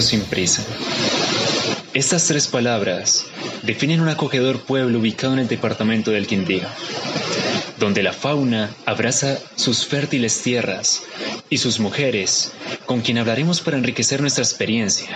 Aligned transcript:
Sin 0.00 0.22
prisa. 0.22 0.64
Estas 1.92 2.26
tres 2.26 2.46
palabras 2.46 3.26
definen 3.62 4.00
un 4.00 4.08
acogedor 4.08 4.60
pueblo 4.60 5.00
ubicado 5.00 5.34
en 5.34 5.40
el 5.40 5.48
departamento 5.48 6.10
del 6.10 6.26
Quindío, 6.26 6.66
donde 7.78 8.02
la 8.02 8.14
fauna 8.14 8.70
abraza 8.86 9.38
sus 9.54 9.84
fértiles 9.84 10.40
tierras 10.40 11.02
y 11.50 11.58
sus 11.58 11.78
mujeres, 11.78 12.52
con 12.86 13.02
quien 13.02 13.18
hablaremos 13.18 13.60
para 13.60 13.76
enriquecer 13.76 14.22
nuestra 14.22 14.42
experiencia. 14.42 15.10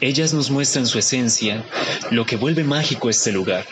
Ellas 0.00 0.34
nos 0.34 0.50
muestran 0.50 0.86
su 0.86 0.98
esencia, 0.98 1.64
lo 2.10 2.26
que 2.26 2.36
vuelve 2.36 2.64
mágico 2.64 3.08
este 3.08 3.32
lugar. 3.32 3.64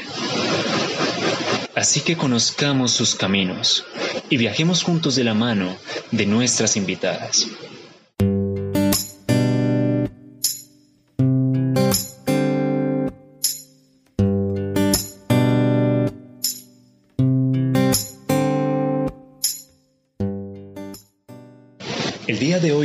Así 1.74 2.00
que 2.00 2.16
conozcamos 2.16 2.92
sus 2.92 3.14
caminos 3.14 3.84
y 4.30 4.38
viajemos 4.38 4.82
juntos 4.82 5.16
de 5.16 5.24
la 5.24 5.34
mano 5.34 5.76
de 6.10 6.24
nuestras 6.24 6.76
invitadas. 6.76 7.46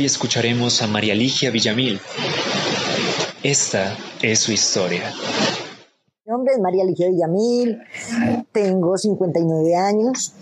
Escucharemos 0.08 0.80
a 0.80 0.86
María 0.86 1.14
Ligia 1.14 1.50
Villamil. 1.50 2.00
Esta 3.42 3.94
es 4.22 4.40
su 4.40 4.52
historia. 4.52 5.12
Mi 6.24 6.32
nombre 6.32 6.54
es 6.54 6.60
María 6.60 6.84
Ligia 6.84 7.08
Villamil, 7.10 7.78
tengo 8.50 8.96
59 8.96 9.76
años. 9.76 10.32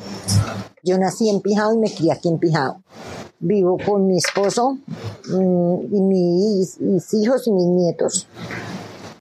Yo 0.84 0.96
nací 0.98 1.28
en 1.28 1.40
Pijao 1.40 1.74
y 1.74 1.78
me 1.78 1.92
crié 1.92 2.12
aquí 2.12 2.28
en 2.28 2.38
Pijao. 2.38 2.80
Vivo 3.40 3.76
con 3.84 4.06
mi 4.06 4.16
esposo 4.18 4.78
mm, 5.28 5.94
y 5.94 6.00
mis, 6.00 6.80
mis 6.80 7.14
hijos 7.14 7.48
y 7.48 7.50
mis 7.50 7.66
nietos. 7.66 8.28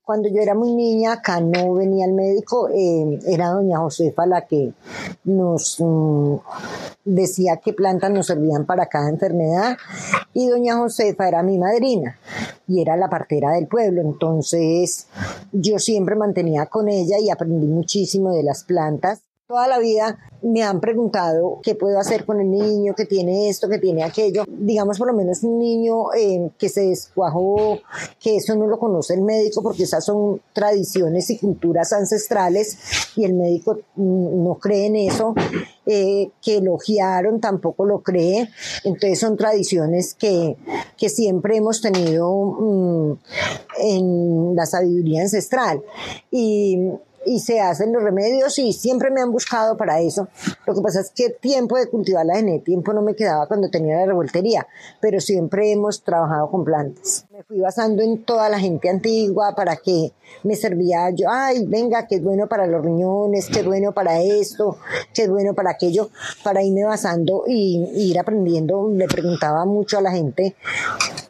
Cuando 0.06 0.30
yo 0.30 0.39
era 0.39 0.53
muy 0.53 0.75
niña, 0.75 1.14
acá 1.14 1.42
no 1.42 1.73
venía 1.73 2.06
el 2.06 2.14
médico, 2.14 2.70
eh, 2.70 3.20
era 3.28 3.50
doña 3.50 3.80
Josefa 3.80 4.28
la 4.28 4.45
que 4.45 4.72
nos 5.23 5.78
mm, 5.80 6.36
decía 7.06 7.58
qué 7.58 7.73
plantas 7.73 8.12
nos 8.12 8.28
servían 8.28 8.67
para 8.67 8.86
cada 8.86 9.09
enfermedad 9.09 9.78
y 10.31 10.47
doña 10.47 10.78
Josefa 10.78 11.28
era 11.28 11.42
mi 11.42 11.58
madrina 11.58 12.20
y 12.67 12.84
era 12.84 12.95
la 12.97 13.09
partera 13.09 13.53
del 13.53 13.66
pueblo, 13.66 14.02
entonces 14.02 15.08
yo 15.52 15.80
siempre 15.80 16.16
mantenía 16.16 16.67
con 16.67 16.88
ella 16.88 17.17
y 17.17 17.31
aprendí 17.31 17.66
muchísimo 17.66 18.31
de 18.31 18.44
las 18.44 18.64
plantas. 18.64 19.25
Toda 19.48 19.68
la 19.68 19.78
vida 19.78 20.18
me 20.42 20.64
han 20.64 20.80
preguntado 20.80 21.60
qué 21.62 21.76
puedo 21.76 22.00
hacer 22.00 22.26
con 22.26 22.42
el 22.42 22.50
niño 22.50 22.96
que 22.96 23.06
tiene 23.06 23.48
esto, 23.48 23.70
que 23.70 23.78
tiene 23.78 24.04
aquello. 24.04 24.44
Digamos, 24.48 24.98
por 24.98 25.06
lo 25.06 25.14
menos 25.14 25.44
un 25.44 25.60
niño 25.60 26.12
eh, 26.14 26.50
que 26.58 26.68
se 26.68 26.82
descuajó, 26.88 27.78
que 28.20 28.38
eso 28.38 28.56
no 28.56 28.66
lo 28.66 28.80
conoce 28.80 29.14
el 29.14 29.22
médico 29.22 29.62
porque 29.62 29.84
esas 29.84 30.04
son 30.04 30.42
tradiciones 30.52 31.30
y 31.30 31.38
culturas 31.38 31.94
ancestrales 31.94 32.76
y 33.16 33.26
el 33.26 33.36
médico 33.36 33.78
mm, 33.96 34.44
no 34.44 34.56
cree 34.56 34.88
en 34.88 34.96
eso. 34.96 35.36
Eh, 35.86 36.32
que 36.42 36.58
elogiaron 36.58 37.40
tampoco 37.40 37.86
lo 37.86 38.02
cree. 38.02 38.50
Entonces 38.84 39.19
son 39.19 39.38
tradiciones 39.38 40.16
que, 40.16 40.58
que 40.98 41.09
siempre 41.09 41.58
hemos 41.58 41.81
tenido 41.81 42.34
mm, 42.34 43.14
en 43.78 44.56
la 44.56 44.66
sabiduría 44.66 45.22
ancestral. 45.22 45.84
Y 46.31 46.90
y 47.25 47.40
se 47.40 47.59
hacen 47.59 47.91
los 47.91 48.03
remedios 48.03 48.58
y 48.59 48.74
siempre 48.74 49.12
me 49.12 49.22
han 49.22 49.31
buscado 49.31 49.75
para 49.78 50.00
eso. 50.00 50.28
Lo 50.66 50.74
que 50.74 50.81
pasa 50.81 51.02
es 51.02 51.12
que 51.12 51.30
tiempo 51.30 51.78
de 51.78 51.88
cultivar 51.88 52.25
la 52.25 52.36
genética, 52.36 52.66
tiempo 52.66 52.94
no 52.94 53.02
me 53.02 53.16
quedaba 53.16 53.47
cuando 53.47 53.69
tenía 53.69 53.97
la 53.97 54.06
revoltería, 54.06 54.68
pero 55.00 55.19
siempre 55.19 55.72
hemos 55.72 56.03
trabajado 56.03 56.50
con 56.50 56.63
plantas. 56.63 57.25
Me 57.35 57.44
fui 57.44 57.59
basando 57.59 58.01
en 58.01 58.23
toda 58.23 58.47
la 58.47 58.57
gente 58.57 58.90
antigua 58.90 59.53
para 59.57 59.75
que 59.75 60.13
me 60.44 60.56
servía 60.56 61.09
yo, 61.09 61.28
ay, 61.29 61.66
venga, 61.66 62.07
que 62.07 62.16
es 62.16 62.23
bueno 62.23 62.47
para 62.47 62.66
los 62.66 62.81
riñones, 62.81 63.47
que 63.47 63.59
es 63.59 63.66
bueno 63.66 63.91
para 63.91 64.22
esto, 64.22 64.78
que 65.13 65.23
es 65.23 65.29
bueno 65.29 65.53
para 65.53 65.72
aquello, 65.72 66.12
para 66.45 66.63
irme 66.63 66.85
basando 66.85 67.44
y, 67.45 67.90
y 67.94 68.12
ir 68.12 68.19
aprendiendo. 68.19 68.90
Le 68.90 69.06
preguntaba 69.07 69.66
mucho 69.66 69.97
a 69.97 70.01
la 70.01 70.12
gente 70.12 70.56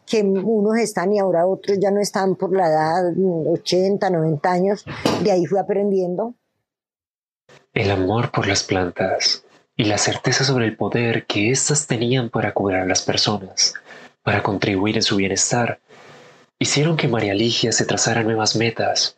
que 0.06 0.22
unos 0.22 0.78
están 0.78 1.12
y 1.12 1.18
ahora 1.18 1.44
otros 1.44 1.76
ya 1.80 1.90
no 1.90 2.00
están 2.00 2.36
por 2.36 2.54
la 2.54 2.68
edad, 2.68 3.12
80, 3.48 4.08
90 4.08 4.48
años, 4.52 4.84
de 5.24 5.32
ahí 5.32 5.44
fui 5.44 5.58
aprendiendo. 5.58 6.34
El 7.74 7.90
amor 7.90 8.30
por 8.30 8.46
las 8.46 8.62
plantas 8.62 9.44
y 9.76 9.86
la 9.86 9.98
certeza 9.98 10.44
sobre 10.44 10.66
el 10.66 10.76
poder 10.76 11.26
que 11.26 11.50
éstas 11.50 11.88
tenían 11.88 12.30
para 12.30 12.54
curar 12.54 12.82
a 12.82 12.86
las 12.86 13.02
personas, 13.02 13.74
para 14.22 14.44
contribuir 14.44 14.94
en 14.94 15.02
su 15.02 15.16
bienestar, 15.16 15.80
hicieron 16.58 16.96
que 16.96 17.08
María 17.08 17.34
Ligia 17.34 17.72
se 17.72 17.84
trazara 17.84 18.22
nuevas 18.22 18.56
metas. 18.56 19.16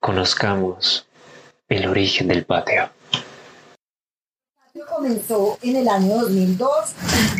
Conozcamos 0.00 1.06
el 1.68 1.86
origen 1.86 2.28
del 2.28 2.44
patio 2.44 2.90
comenzó 4.96 5.58
en 5.62 5.76
el 5.76 5.88
año 5.88 6.16
2002 6.22 6.70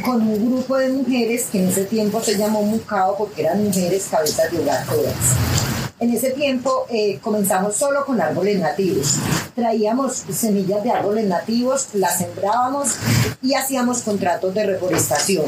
con 0.05 0.21
un 0.23 0.51
grupo 0.51 0.77
de 0.77 0.91
mujeres 0.91 1.49
que 1.51 1.59
en 1.63 1.69
ese 1.69 1.85
tiempo 1.85 2.21
se 2.21 2.37
llamó 2.37 2.63
Mucao 2.63 3.17
porque 3.17 3.43
eran 3.43 3.65
mujeres 3.65 4.09
cabezas 4.11 4.51
de 4.53 4.59
hogar 4.59 4.85
todas. 4.87 5.76
En 5.99 6.11
ese 6.11 6.31
tiempo 6.33 6.85
eh, 6.91 7.19
comenzamos 7.23 7.75
solo 7.75 8.05
con 8.05 8.21
árboles 8.21 8.61
nativos. 8.61 9.17
Traíamos 9.55 10.25
semillas 10.31 10.85
de 10.85 10.91
árboles 10.91 11.25
nativos, 11.25 11.89
las 11.95 12.19
sembrábamos 12.19 12.97
y 13.41 13.55
hacíamos 13.55 14.03
contratos 14.03 14.53
de 14.53 14.67
reforestación. 14.67 15.47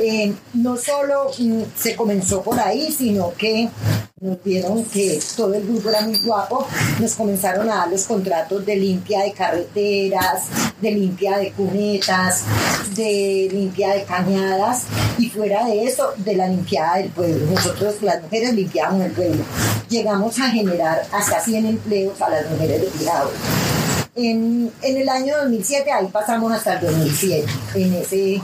Eh, 0.00 0.34
no 0.54 0.76
solo 0.76 1.30
mm, 1.38 1.62
se 1.76 1.94
comenzó 1.94 2.42
por 2.42 2.58
ahí, 2.58 2.90
sino 2.90 3.32
que 3.34 3.68
nos 4.18 4.42
vieron 4.42 4.82
que 4.86 5.20
todo 5.36 5.52
el 5.52 5.66
grupo 5.66 5.90
era 5.90 6.00
muy 6.00 6.18
guapo, 6.20 6.66
nos 6.98 7.14
comenzaron 7.16 7.68
a 7.68 7.74
dar 7.74 7.90
los 7.90 8.04
contratos 8.04 8.64
de 8.64 8.74
limpia 8.74 9.20
de 9.20 9.32
carreteras, 9.32 10.44
de 10.80 10.90
limpia 10.90 11.36
de 11.36 11.52
cunetas, 11.52 12.44
de 12.96 13.50
limpia 13.52 13.92
de 13.92 14.04
cañadas 14.04 14.84
y 15.18 15.28
fuera 15.28 15.66
de 15.66 15.84
eso, 15.84 16.14
de 16.16 16.34
la 16.34 16.48
limpiada 16.48 16.96
del 16.96 17.10
pueblo. 17.10 17.44
Nosotros 17.50 18.00
las 18.00 18.22
mujeres 18.22 18.54
limpiamos 18.54 19.04
el 19.04 19.12
pueblo. 19.12 19.44
Llegamos 19.90 20.38
a 20.38 20.48
generar 20.48 21.06
hasta 21.12 21.38
100 21.38 21.66
empleos 21.66 22.22
a 22.22 22.30
las 22.30 22.50
mujeres 22.50 22.80
de 22.80 22.86
cuidado. 22.86 23.30
En, 24.14 24.72
en, 24.80 24.96
el 24.96 25.10
año 25.10 25.36
2007, 25.42 25.92
ahí 25.92 26.06
pasamos 26.06 26.50
hasta 26.50 26.78
el 26.78 26.86
2007, 26.86 27.46
en 27.74 27.94
ese 27.96 28.40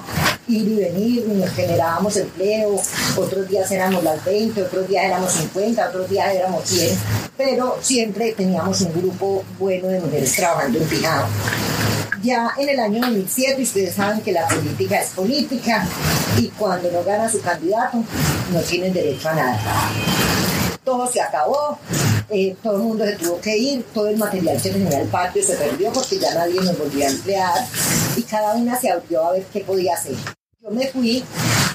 ir 0.49 0.69
y 0.69 0.75
venir, 0.77 1.27
nos 1.29 1.51
generábamos 1.51 2.17
empleo, 2.17 2.81
otros 3.17 3.49
días 3.49 3.71
éramos 3.71 4.03
las 4.03 4.25
20, 4.25 4.63
otros 4.63 4.89
días 4.89 5.05
éramos 5.05 5.33
50, 5.33 5.89
otros 5.89 6.11
días 6.11 6.35
éramos 6.35 6.65
100, 6.69 6.99
pero 7.37 7.79
siempre 7.81 8.33
teníamos 8.33 8.81
un 8.83 8.93
grupo 8.93 9.45
bueno 9.59 9.89
de 9.89 10.01
mujeres 10.01 10.35
trabajando 10.35 10.79
en 10.79 10.85
Pijao. 10.85 11.27
Ya 12.23 12.53
en 12.57 12.69
el 12.69 12.79
año 12.79 13.01
2007, 13.01 13.63
ustedes 13.63 13.95
saben 13.97 14.21
que 14.21 14.31
la 14.31 14.47
política 14.47 15.01
es 15.01 15.11
política 15.11 15.85
y 16.39 16.49
cuando 16.51 16.91
no 16.93 17.03
gana 17.03 17.29
su 17.29 17.41
candidato, 17.41 17.99
no 18.53 18.61
tienen 18.61 18.93
derecho 18.93 19.29
a 19.29 19.35
nada. 19.35 19.61
Todo 20.85 21.11
se 21.11 21.21
acabó, 21.21 21.79
eh, 22.31 22.57
todo 22.63 22.77
el 22.77 22.83
mundo 22.83 23.05
se 23.05 23.17
tuvo 23.17 23.41
que 23.41 23.57
ir, 23.57 23.85
todo 23.93 24.09
el 24.09 24.17
material 24.17 24.61
que 24.63 24.71
tenía 24.71 25.01
el 25.01 25.09
patio 25.09 25.43
se 25.43 25.55
perdió 25.55 25.93
porque 25.93 26.19
ya 26.19 26.33
nadie 26.33 26.61
nos 26.61 26.79
volvía 26.79 27.07
a 27.09 27.11
emplear 27.11 27.67
y 28.17 28.23
cada 28.23 28.55
una 28.55 28.79
se 28.81 28.91
abrió 28.91 29.27
a 29.27 29.33
ver 29.33 29.45
qué 29.53 29.61
podía 29.61 29.95
hacer. 29.95 30.15
Yo 30.63 30.71
me 30.71 30.87
fui 30.87 31.25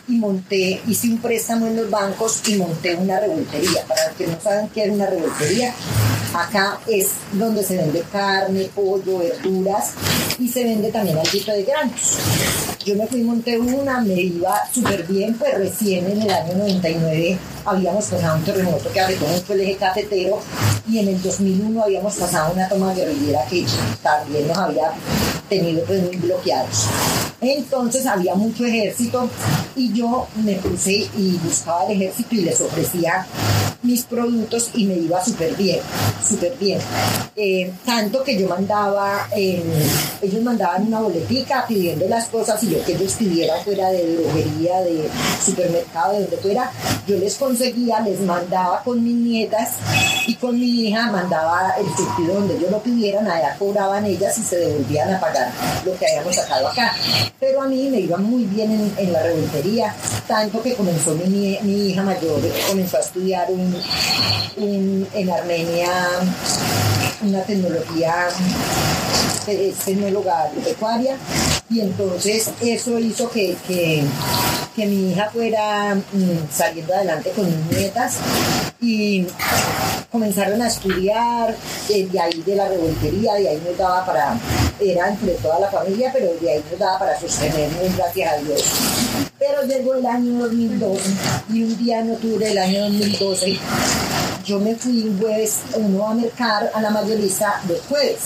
y 0.07 0.13
monté, 0.13 0.81
hice 0.88 1.10
un 1.10 1.18
préstamo 1.18 1.68
en 1.68 1.75
los 1.75 1.89
bancos 1.89 2.42
y 2.48 2.56
monté 2.56 2.95
una 2.95 3.19
revoltería. 3.19 3.86
Para 3.86 4.07
los 4.07 4.16
que 4.16 4.28
no 4.28 4.39
saben 4.39 4.69
qué 4.69 4.86
es 4.86 4.92
una 4.92 5.07
revoltería, 5.07 5.74
acá 6.34 6.80
es 6.88 7.10
donde 7.34 7.66
se 7.66 7.75
vende 7.75 8.01
carne, 8.10 8.69
pollo, 8.74 9.18
verduras 9.18 9.92
y 10.39 10.48
se 10.48 10.63
vende 10.63 10.89
también 10.89 11.18
algo 11.18 11.51
de 11.51 11.63
granos. 11.63 12.18
Yo 12.86 12.95
me 12.95 13.07
fui, 13.07 13.24
monté 13.24 13.60
una, 13.60 14.00
me 14.00 14.22
iba 14.22 14.57
súper 14.74 15.06
bien, 15.06 15.34
pues 15.34 15.54
recién 15.56 16.10
en 16.10 16.22
el 16.22 16.30
año 16.30 16.56
99 16.56 17.38
habíamos 17.66 18.06
pasado 18.06 18.38
un 18.38 18.45
terremoto 18.45 18.89
que 18.94 19.01
mucho 19.01 19.51
el 19.51 19.62
eje 19.62 19.75
cafetero 19.75 20.39
y 20.89 21.00
en 21.00 21.10
el 21.10 21.22
2001 21.22 21.84
habíamos 21.84 22.16
pasado 22.16 22.54
una 22.54 22.69
toma 22.69 22.94
guerrillera 22.94 23.44
que 23.50 23.66
también 24.01 24.48
nos 24.48 24.57
había 24.57 24.94
tenido 25.49 25.83
pues 25.85 26.03
muy 26.03 26.15
bloqueados. 26.17 26.88
Entonces 27.39 28.05
había 28.05 28.33
mucho 28.35 28.65
ejército 28.65 29.29
y 29.75 29.94
yo 29.94 30.27
me 30.44 30.55
puse 30.55 31.07
y 31.15 31.39
buscaba 31.44 31.85
el 31.85 32.01
ejército 32.01 32.35
y 32.35 32.41
les 32.41 32.59
ofrecía 32.61 33.27
mis 33.83 34.03
productos 34.03 34.71
y 34.73 34.85
me 34.85 34.95
iba 34.95 35.23
súper 35.23 35.55
bien, 35.55 35.79
súper 36.27 36.57
bien. 36.57 36.79
Eh, 37.35 37.71
tanto 37.85 38.23
que 38.23 38.39
yo 38.39 38.47
mandaba, 38.47 39.27
ellos 39.35 40.41
mandaban 40.44 40.88
una 40.88 40.99
boletica 40.99 41.65
pidiendo 41.67 42.07
las 42.07 42.27
cosas 42.27 42.61
y 42.63 42.71
lo 42.71 42.83
que 42.83 42.93
ellos 42.93 43.13
pidieran 43.13 43.63
fuera 43.63 43.89
de 43.91 44.15
droguería, 44.15 44.81
de 44.81 45.07
supermercado, 45.43 46.13
de 46.13 46.21
donde 46.21 46.38
fuera, 46.38 46.71
yo 47.07 47.17
les 47.17 47.35
conseguía, 47.35 48.00
les 48.00 48.19
mandaba 48.21 48.81
con 48.83 49.03
mis 49.03 49.15
nietas 49.15 49.73
y 50.25 50.33
con 50.35 50.59
mi 50.59 50.88
hija, 50.88 51.11
mandaba 51.11 51.75
el 51.77 51.85
surtido 51.95 52.33
donde 52.33 52.57
ellos 52.57 52.71
lo 52.71 52.81
pidieran, 52.81 53.27
allá 53.27 53.55
cobraban 53.59 54.05
ellas 54.05 54.38
y 54.39 54.41
se 54.41 54.57
devolvían 54.57 55.13
a 55.13 55.19
pagar 55.19 55.37
lo 55.86 55.98
que 55.98 56.07
habíamos 56.07 56.36
sacado 56.36 56.68
acá. 56.68 56.95
Pero 57.39 57.62
a 57.62 57.68
mí 57.68 57.89
me 57.89 58.00
iba 58.00 58.18
muy 58.18 58.45
bien 58.45 58.94
en, 58.98 59.13
la 59.13 59.24
revoltería, 59.24 59.95
tanto 60.28 60.62
que 60.62 60.75
comenzó 60.75 61.16
mi, 61.16 61.57
hija 61.89 62.04
mayor, 62.04 62.42
comenzó 62.68 62.98
a 62.98 63.01
estudiar 63.01 63.48
en 63.50 65.30
Armenia 65.30 65.89
una 67.22 67.42
tecnología 67.44 68.28
es 69.48 69.75
tecnóloga 69.78 70.44
agropecuaria 70.44 71.18
y 71.69 71.81
entonces 71.81 72.50
eso 72.62 73.00
hizo 73.00 73.30
que, 73.30 73.56
mi 74.85 75.12
hija 75.12 75.29
fuera 75.31 75.95
mm, 75.95 76.51
saliendo 76.51 76.94
adelante 76.94 77.31
con 77.31 77.45
mis 77.45 77.77
nietas 77.77 78.18
y 78.79 79.25
comenzaron 80.12 80.62
a 80.62 80.68
estudiar 80.68 81.56
eh, 81.89 82.07
de 82.12 82.19
ahí 82.19 82.44
de 82.44 82.56
la 82.56 82.68
revoltería, 82.68 83.33
de 83.33 83.50
ahí 83.50 83.62
nos 83.65 83.77
daba 83.77 84.06
para, 84.06 84.39
era 84.79 85.09
entre 85.09 85.33
toda 85.35 85.59
la 85.59 85.71
familia, 85.71 86.12
pero 86.13 86.33
de 86.39 86.51
ahí 86.51 86.63
nos 86.69 86.79
daba 86.79 87.00
para 87.00 87.19
sostenernos, 87.19 87.97
gracias 87.97 88.33
a 88.33 88.38
Dios. 88.38 88.63
Pero 89.39 89.63
llegó 89.63 89.95
el 89.95 90.06
año 90.06 90.39
2012 90.44 91.09
y 91.53 91.63
un 91.63 91.77
día 91.77 92.00
en 92.01 92.12
octubre 92.12 92.47
del 92.47 92.57
año 92.57 92.81
2012 92.83 93.59
yo 94.47 94.61
me 94.61 94.75
fui 94.75 95.03
un 95.03 95.19
jueves, 95.19 95.59
uno 95.75 96.07
a 96.07 96.13
mercar 96.13 96.71
a 96.73 96.81
la 96.81 96.89
mayorista 96.89 97.61
los 97.67 97.81
jueves. 97.81 98.19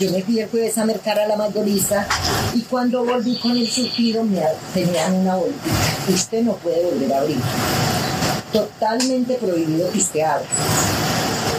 Yo 0.00 0.10
me 0.10 0.22
fui 0.22 0.40
el 0.40 0.48
jueves 0.48 0.78
a 0.78 0.86
mercar 0.86 1.18
a 1.18 1.26
la 1.26 1.36
mayorista 1.36 2.08
y 2.54 2.62
cuando 2.62 3.04
volví 3.04 3.38
con 3.38 3.50
el 3.50 3.68
surtido 3.68 4.24
me 4.24 4.40
tenían 4.72 5.12
una 5.12 5.36
bolita. 5.36 5.60
Usted 6.08 6.42
no 6.44 6.54
puede 6.54 6.82
volver 6.82 7.12
a 7.12 7.20
abrir. 7.20 7.36
Totalmente 8.54 9.34
prohibido 9.34 9.88
pistear. 9.88 10.40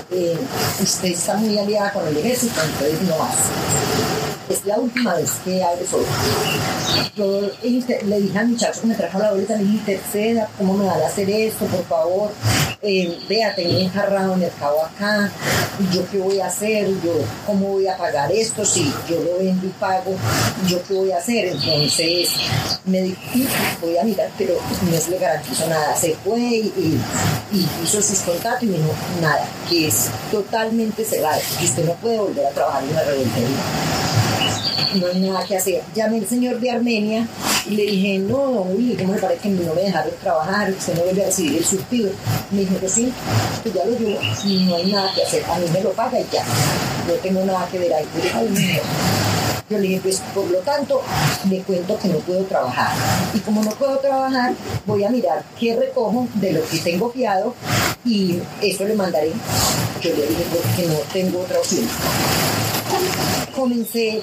Eh, 0.10 0.36
usted 0.82 1.10
está 1.10 1.36
muy 1.36 1.56
aliada 1.60 1.94
con 1.94 2.08
el 2.08 2.18
ejército, 2.18 2.60
entonces 2.64 3.02
no 3.04 3.24
hace 3.24 4.27
es 4.50 4.66
la 4.66 4.80
última 4.80 5.16
vez 5.16 5.32
que 5.44 5.64
abre 5.64 5.86
solo. 5.86 6.06
Yo 7.16 7.42
le 7.62 8.20
dije 8.20 8.40
al 8.40 8.48
muchacho 8.48 8.82
que 8.82 8.88
me 8.88 8.96
trajo 8.96 9.20
la 9.20 9.32
boleta, 9.32 9.56
le 9.56 9.64
dije, 9.64 9.78
interceda, 9.78 10.50
¿cómo 10.58 10.74
me 10.74 10.86
va 10.86 10.94
a 10.94 11.08
hacer 11.08 11.30
esto, 11.30 11.66
por 11.66 11.84
favor? 11.86 12.32
Eh, 12.82 13.18
vea, 13.28 13.56
tengo 13.56 13.78
enjarrado 13.78 14.34
el 14.34 14.40
mercado 14.40 14.86
acá, 14.86 15.32
¿yo 15.92 16.08
qué 16.12 16.20
voy 16.20 16.40
a 16.40 16.46
hacer? 16.46 16.88
¿Yo 17.04 17.14
cómo 17.46 17.70
voy 17.70 17.88
a 17.88 17.98
pagar 17.98 18.32
esto? 18.32 18.64
Si 18.64 18.94
yo 19.10 19.20
lo 19.20 19.40
vendo 19.40 19.66
y 19.66 19.70
pago, 19.80 20.16
¿yo 20.68 20.82
qué 20.84 20.94
voy 20.94 21.12
a 21.12 21.18
hacer? 21.18 21.48
Entonces 21.48 22.30
me 22.86 23.02
dijo, 23.02 23.20
voy 23.82 23.98
a 23.98 24.04
mirar, 24.04 24.30
pero 24.38 24.54
no 24.90 24.98
se 24.98 25.12
le 25.12 25.18
garantizo 25.18 25.68
nada. 25.68 25.96
Se 25.96 26.16
fue 26.24 26.40
y, 26.40 27.00
hizo 27.84 28.02
sus 28.02 28.20
contratos 28.20 28.64
y 28.64 28.68
me 28.68 28.78
dijo, 28.78 28.94
nada, 29.22 29.48
que 29.68 29.88
es 29.88 30.10
totalmente 30.32 31.04
cerrado, 31.04 31.42
que 31.60 31.66
usted 31.66 31.86
no 31.86 31.94
puede 31.94 32.20
volver 32.20 32.46
a 32.46 32.52
trabajar 32.52 32.84
en 32.84 32.94
la 32.94 33.04
revoltería 33.04 33.97
no 34.96 35.08
hay 35.08 35.20
nada 35.20 35.46
que 35.46 35.58
hacer. 35.58 35.82
Llamé 35.96 36.18
al 36.18 36.28
señor 36.28 36.60
de 36.60 36.72
Armenia 36.72 37.28
y 37.66 37.76
le 37.76 37.84
dije, 37.84 38.20
no, 38.20 38.62
uy, 38.62 38.96
¿cómo 39.00 39.14
me 39.14 39.20
parece 39.20 39.42
que 39.42 39.50
no 39.50 39.74
me 39.74 39.82
dejaron 39.82 40.12
trabajar? 40.22 40.72
Usted 40.72 40.96
no 40.96 41.04
vuelve 41.04 41.24
a 41.24 41.26
recibir 41.28 41.58
el 41.58 41.66
surtido. 41.66 42.12
Me 42.52 42.62
dijo 42.62 42.80
que 42.80 42.90
sí, 42.90 43.12
que 43.64 43.72
ya 43.72 43.86
lo 43.86 43.98
y 43.98 44.66
no 44.66 44.76
hay 44.76 44.92
nada 44.92 45.12
que 45.14 45.24
hacer. 45.24 45.44
A 45.46 45.58
mí 45.58 45.66
me 45.72 45.82
lo 45.82 45.92
paga 45.92 46.20
y 46.20 46.26
ya. 46.32 46.44
No 47.08 47.14
tengo 47.22 47.46
nada 47.46 47.68
que 47.72 47.80
ver 47.80 47.94
ahí. 47.94 48.06
Yo 49.70 49.78
le 49.78 49.84
dije, 49.84 50.00
pues 50.02 50.22
por 50.34 50.50
lo 50.50 50.60
tanto, 50.60 51.02
le 51.50 51.62
cuento 51.62 52.00
que 52.00 52.08
no 52.08 52.20
puedo 52.20 52.44
trabajar. 52.46 52.92
Y 53.34 53.40
como 53.40 53.64
no 53.64 53.72
puedo 53.72 53.98
trabajar, 53.98 54.54
voy 54.86 55.04
a 55.04 55.10
mirar 55.10 55.44
qué 55.60 55.76
recojo 55.76 56.28
de 56.36 56.54
lo 56.54 56.66
que 56.68 56.78
tengo 56.78 57.12
fiado 57.12 57.54
y 58.06 58.40
eso 58.62 58.86
le 58.86 58.96
mandaré. 58.96 59.34
Yo 60.02 60.12
le 60.12 60.28
dije, 60.28 60.46
porque 60.52 60.88
no 60.88 61.00
tengo 61.12 61.42
otra 61.42 61.60
opción 61.60 61.86
comencé 63.58 64.22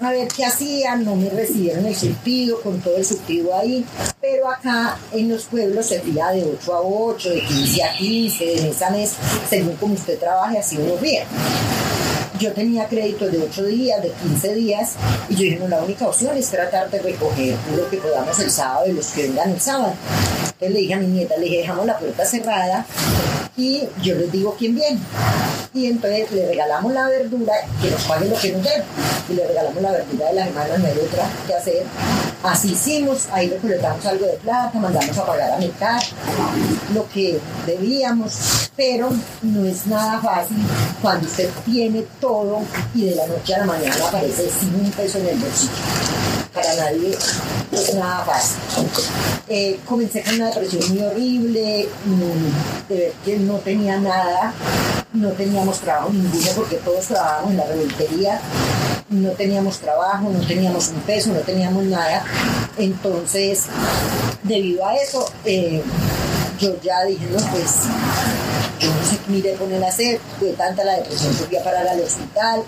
a 0.00 0.10
ver 0.10 0.28
qué 0.28 0.44
hacían, 0.44 1.04
no 1.04 1.16
me 1.16 1.30
recibieron 1.30 1.86
el 1.86 1.96
surtido, 1.96 2.60
con 2.60 2.80
todo 2.80 2.96
el 2.98 3.04
surtido 3.04 3.56
ahí, 3.56 3.84
pero 4.20 4.50
acá 4.50 4.98
en 5.12 5.30
los 5.30 5.44
pueblos 5.44 5.86
se 5.86 6.00
fía 6.00 6.28
de 6.28 6.44
8 6.44 6.74
a 6.74 6.80
8, 6.82 7.30
de 7.30 7.40
15 7.40 7.82
a 7.82 7.96
15, 7.96 8.44
de 8.44 8.62
mes 8.62 8.82
a 8.82 8.90
mes, 8.90 9.12
según 9.48 9.76
como 9.76 9.94
usted 9.94 10.18
trabaje, 10.18 10.58
así 10.58 10.76
uno 10.76 10.96
bien 10.98 11.24
yo 12.38 12.52
tenía 12.52 12.88
crédito 12.88 13.26
de 13.28 13.38
8 13.38 13.64
días, 13.66 14.02
de 14.02 14.10
15 14.10 14.54
días, 14.54 14.94
y 15.28 15.34
yo 15.34 15.42
dije, 15.44 15.56
no, 15.56 15.68
la 15.68 15.82
única 15.82 16.06
opción 16.06 16.36
es 16.36 16.48
tratar 16.48 16.90
de 16.90 17.00
recoger 17.00 17.56
lo 17.76 17.88
que 17.88 17.98
podamos 17.98 18.38
el 18.40 18.50
sábado 18.50 18.86
y 18.88 18.92
los 18.92 19.06
que 19.06 19.22
vengan 19.28 19.50
el 19.50 19.60
sábado. 19.60 19.94
Entonces 20.40 20.70
le 20.70 20.78
dije 20.80 20.94
a 20.94 20.98
mi 20.98 21.06
nieta, 21.06 21.36
le 21.36 21.44
dije, 21.44 21.58
dejamos 21.58 21.86
la 21.86 21.98
puerta 21.98 22.24
cerrada 22.24 22.84
y 23.56 23.84
yo 24.02 24.16
les 24.16 24.30
digo 24.32 24.54
quién 24.58 24.74
viene. 24.74 24.98
Y 25.74 25.86
entonces 25.86 26.30
le 26.30 26.46
regalamos 26.46 26.92
la 26.92 27.08
verdura, 27.08 27.52
que 27.82 27.90
nos 27.90 28.02
paguen 28.04 28.30
lo 28.30 28.36
que 28.38 28.52
nos 28.52 28.62
den, 28.62 28.82
y 29.28 29.32
le 29.32 29.46
regalamos 29.48 29.82
la 29.82 29.90
verdura 29.90 30.28
de 30.28 30.34
las 30.34 30.46
hermanas, 30.46 30.78
no 30.78 30.86
hay 30.86 30.98
otra 30.98 31.28
que 31.48 31.54
hacer. 31.54 31.82
Así 32.44 32.72
hicimos, 32.72 33.26
ahí 33.32 33.48
recolectamos 33.48 34.06
algo 34.06 34.26
de 34.26 34.34
plata, 34.34 34.78
mandamos 34.78 35.18
a 35.18 35.26
pagar 35.26 35.52
a 35.54 35.58
mitad 35.58 36.00
lo 36.92 37.08
que 37.08 37.40
debíamos, 37.66 38.70
pero 38.76 39.10
no 39.42 39.64
es 39.64 39.86
nada 39.86 40.20
fácil 40.20 40.58
cuando 41.02 41.26
usted 41.26 41.50
tiene 41.64 42.04
todo 42.20 42.60
y 42.94 43.06
de 43.06 43.16
la 43.16 43.26
noche 43.26 43.54
a 43.54 43.58
la 43.60 43.64
mañana 43.64 43.96
aparece 44.06 44.48
sin 44.50 44.74
un 44.74 44.90
peso 44.92 45.18
en 45.18 45.28
el 45.28 45.38
bolsillo. 45.38 45.72
Para 46.52 46.72
nadie 46.74 47.16
es 47.72 47.94
nada 47.94 48.24
fácil. 48.24 48.58
Eh, 49.48 49.80
comencé 49.88 50.22
con 50.22 50.34
una 50.34 50.50
depresión 50.50 50.94
muy 50.94 51.02
horrible, 51.02 51.88
mm, 52.04 52.88
de 52.88 52.96
ver 52.96 53.12
que 53.24 53.38
no 53.38 53.54
tenía 53.54 53.98
nada, 53.98 54.52
no 55.14 55.30
teníamos 55.30 55.80
trabajo 55.80 56.10
ninguno 56.12 56.50
porque 56.56 56.76
todos 56.76 57.06
trabajábamos 57.06 57.50
en 57.52 57.56
la 57.56 57.66
revoltería 57.66 58.40
no 59.10 59.30
teníamos 59.30 59.78
trabajo, 59.78 60.30
no 60.30 60.44
teníamos 60.46 60.88
un 60.88 61.00
peso, 61.02 61.32
no 61.32 61.40
teníamos 61.40 61.84
nada. 61.84 62.24
Entonces, 62.76 63.66
debido 64.42 64.86
a 64.86 64.96
eso, 64.96 65.24
eh, 65.44 65.82
yo 66.58 66.80
ya 66.82 67.04
dije, 67.04 67.26
no, 67.30 67.38
pues 67.50 67.82
yo 68.80 68.88
no 68.88 69.04
sé 69.04 69.18
qué 69.18 69.66
me 69.66 69.84
a 69.84 69.88
hacer, 69.88 70.20
fue 70.38 70.50
tanta 70.52 70.84
la 70.84 70.96
depresión 70.96 71.34
que 71.34 71.44
fui 71.44 71.56
a 71.56 71.64
parar 71.64 71.86
al 71.86 72.00
hospital, 72.00 72.62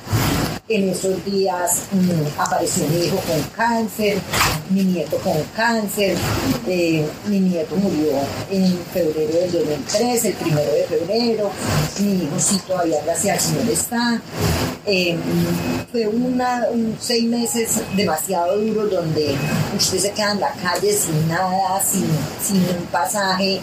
en 0.68 0.88
esos 0.88 1.24
días 1.24 1.84
mm, 1.92 2.40
apareció 2.40 2.86
mi 2.88 3.06
hijo 3.06 3.16
con 3.18 3.40
cáncer, 3.54 4.18
mi 4.70 4.84
nieto 4.84 5.16
con 5.18 5.36
cáncer, 5.54 6.16
eh, 6.66 7.06
mi 7.26 7.40
nieto 7.40 7.76
murió 7.76 8.18
en 8.50 8.76
febrero 8.92 9.32
del 9.32 9.52
2003, 9.52 10.24
el 10.24 10.32
primero 10.34 10.72
de 10.72 10.84
febrero, 10.84 11.50
mi 12.00 12.24
hijo 12.24 12.38
sí 12.38 12.60
todavía 12.66 13.02
gracias 13.04 13.36
al 13.36 13.40
Señor 13.40 13.70
está. 13.72 14.20
Em, 14.86 15.18
fue 15.90 16.06
una, 16.06 16.66
un 16.70 16.96
seis 16.98 17.24
meses 17.24 17.82
demasiado 17.96 18.58
duros 18.58 18.90
donde 18.90 19.34
usted 19.76 19.98
se 19.98 20.12
queda 20.12 20.32
en 20.32 20.40
la 20.40 20.52
calle 20.52 20.92
sin 20.92 21.28
nada, 21.28 21.80
sin, 21.82 22.06
sin 22.42 22.62
un 22.76 22.86
pasaje. 22.90 23.60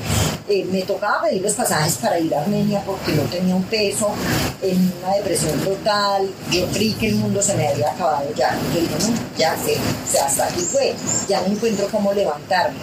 Eh, 0.49 0.65
me 0.71 0.81
tocaba 0.81 1.23
pedir 1.23 1.41
los 1.41 1.53
pasajes 1.53 1.97
para 1.97 2.19
ir 2.19 2.33
a 2.35 2.41
Armenia 2.41 2.81
porque 2.85 3.13
no 3.13 3.23
tenía 3.23 3.55
un 3.55 3.63
peso, 3.63 4.13
en 4.61 4.91
una 5.01 5.15
depresión 5.15 5.59
total. 5.59 6.29
Yo 6.51 6.65
creí 6.67 6.93
que 6.93 7.09
el 7.09 7.15
mundo 7.15 7.41
se 7.41 7.55
me 7.55 7.67
había 7.67 7.91
acabado 7.91 8.33
ya. 8.35 8.57
Yo 8.73 8.81
dije, 8.81 8.95
no, 8.99 9.37
ya 9.37 9.55
sé, 9.57 9.77
hasta 10.19 10.45
aquí 10.45 10.61
fue, 10.61 10.93
ya 11.27 11.41
no 11.41 11.47
encuentro 11.47 11.87
cómo 11.91 12.13
levantarme. 12.13 12.77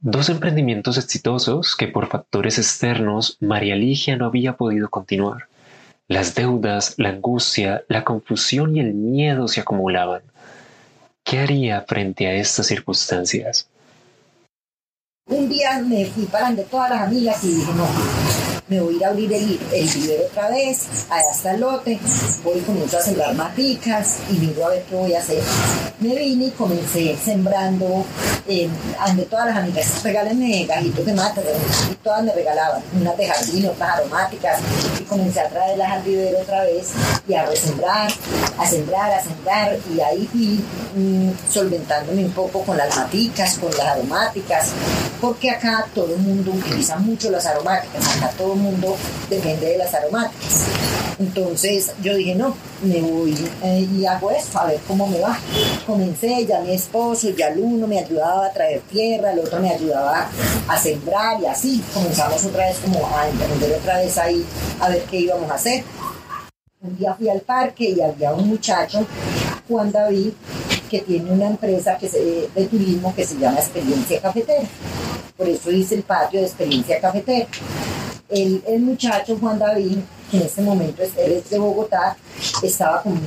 Dos 0.00 0.28
emprendimientos 0.28 0.98
exitosos 0.98 1.74
que 1.74 1.88
por 1.88 2.06
factores 2.06 2.58
externos 2.58 3.38
María 3.40 3.74
Ligia 3.74 4.16
no 4.16 4.26
había 4.26 4.56
podido 4.56 4.88
continuar. 4.88 5.48
Las 6.08 6.36
deudas, 6.36 6.94
la 6.98 7.08
angustia, 7.08 7.82
la 7.88 8.04
confusión 8.04 8.76
y 8.76 8.80
el 8.80 8.94
miedo 8.94 9.48
se 9.48 9.60
acumulaban. 9.60 10.22
¿Qué 11.24 11.40
haría 11.40 11.82
frente 11.82 12.28
a 12.28 12.34
estas 12.34 12.68
circunstancias? 12.68 13.68
Un 15.28 15.48
día 15.48 15.80
me 15.80 16.06
fui 16.06 16.26
parando 16.26 16.62
todas 16.62 16.90
las 16.90 17.02
amigas 17.08 17.42
y 17.42 17.54
dije, 17.54 17.72
no, 17.74 17.88
me 18.68 18.80
voy 18.80 18.94
a 18.94 18.96
ir 18.96 19.04
a 19.04 19.08
abrir 19.08 19.32
el, 19.32 19.60
el 19.72 19.88
vivero 19.88 20.24
otra 20.26 20.50
vez, 20.50 20.80
allá 21.08 21.30
está 21.32 21.52
el 21.52 21.60
lote, 21.60 22.00
voy 22.42 22.60
comienzo 22.60 22.98
a 22.98 23.02
sembrar 23.02 23.34
maticas 23.34 24.16
y 24.28 24.34
miro 24.34 24.66
a 24.66 24.70
ver 24.70 24.82
qué 24.84 24.96
voy 24.96 25.14
a 25.14 25.20
hacer. 25.20 25.40
Me 26.00 26.14
vine 26.14 26.46
y 26.46 26.50
comencé 26.50 27.16
sembrando, 27.16 28.04
eh, 28.48 28.68
todas 29.30 29.46
las 29.46 29.56
amigas, 29.56 30.02
regálenme 30.02 30.66
gajitos 30.66 31.06
de 31.06 31.14
mata, 31.14 31.40
y 31.90 31.94
todas 31.96 32.24
me 32.24 32.32
regalaban, 32.32 32.82
unas 33.00 33.16
de 33.16 33.28
jardín, 33.28 33.66
otras 33.66 33.98
aromáticas, 33.98 34.60
y 35.00 35.04
comencé 35.04 35.40
a 35.40 35.48
traerlas 35.48 35.92
al 35.92 36.02
vivero 36.02 36.38
otra 36.40 36.64
vez 36.64 36.88
y 37.28 37.34
a 37.34 37.46
resembrar, 37.46 38.10
a 38.58 38.66
sembrar, 38.66 39.12
a 39.12 39.22
sembrar, 39.22 39.78
y 39.94 40.00
ahí 40.00 40.28
fui 40.30 40.64
mm, 40.96 41.30
solventándome 41.50 42.24
un 42.24 42.32
poco 42.32 42.62
con 42.62 42.76
las 42.76 42.94
maticas, 42.96 43.58
con 43.58 43.70
las 43.70 43.86
aromáticas, 43.86 44.72
porque 45.20 45.50
acá 45.50 45.86
todo 45.94 46.14
el 46.14 46.20
mundo 46.20 46.50
utiliza 46.52 46.96
mucho 46.96 47.30
las 47.30 47.46
aromáticas, 47.46 48.16
acá 48.16 48.30
todo 48.36 48.55
mundo 48.56 48.96
depende 49.28 49.66
de 49.66 49.78
las 49.78 49.94
aromáticas. 49.94 50.64
Entonces 51.18 51.92
yo 52.02 52.14
dije, 52.14 52.34
no, 52.34 52.54
me 52.82 53.00
voy 53.00 53.34
eh, 53.62 53.88
y 53.90 54.04
hago 54.04 54.30
esto, 54.30 54.58
a 54.58 54.66
ver 54.66 54.80
cómo 54.86 55.06
me 55.06 55.18
va. 55.18 55.38
Comencé, 55.86 56.44
ya 56.44 56.60
mi 56.60 56.72
esposo, 56.72 57.30
ya 57.30 57.48
el 57.48 57.60
uno 57.60 57.86
me 57.86 57.98
ayudaba 57.98 58.46
a 58.46 58.52
traer 58.52 58.80
tierra, 58.82 59.32
el 59.32 59.38
otro 59.38 59.58
me 59.60 59.70
ayudaba 59.70 60.28
a 60.68 60.78
sembrar 60.78 61.40
y 61.40 61.46
así 61.46 61.82
comenzamos 61.94 62.44
otra 62.44 62.66
vez 62.66 62.78
como 62.78 63.06
a 63.16 63.28
emprender 63.28 63.78
otra 63.80 63.98
vez 63.98 64.18
ahí 64.18 64.44
a 64.80 64.88
ver 64.90 65.02
qué 65.04 65.20
íbamos 65.20 65.50
a 65.50 65.54
hacer. 65.54 65.84
Un 66.82 66.96
día 66.98 67.14
fui 67.14 67.28
al 67.30 67.40
parque 67.40 67.90
y 67.96 68.00
había 68.00 68.34
un 68.34 68.48
muchacho, 68.48 69.06
Juan 69.66 69.90
David, 69.90 70.32
que 70.90 71.00
tiene 71.00 71.30
una 71.30 71.46
empresa 71.46 71.96
que 71.96 72.08
se, 72.08 72.48
de 72.54 72.66
turismo 72.66 73.14
que 73.14 73.24
se 73.24 73.36
llama 73.38 73.58
Experiencia 73.58 74.20
Cafetera. 74.20 74.68
Por 75.36 75.48
eso 75.48 75.70
dice 75.70 75.96
el 75.96 76.02
patio 76.02 76.40
de 76.40 76.46
Experiencia 76.46 77.00
Cafetera. 77.00 77.46
El, 78.28 78.62
el 78.66 78.80
muchacho 78.80 79.36
Juan 79.40 79.58
David, 79.58 79.98
que 80.30 80.38
en 80.38 80.42
este 80.42 80.60
momento 80.62 81.02
es, 81.02 81.10
él 81.16 81.32
es 81.32 81.50
de 81.50 81.58
Bogotá, 81.58 82.16
estaba 82.62 83.02
como 83.02 83.20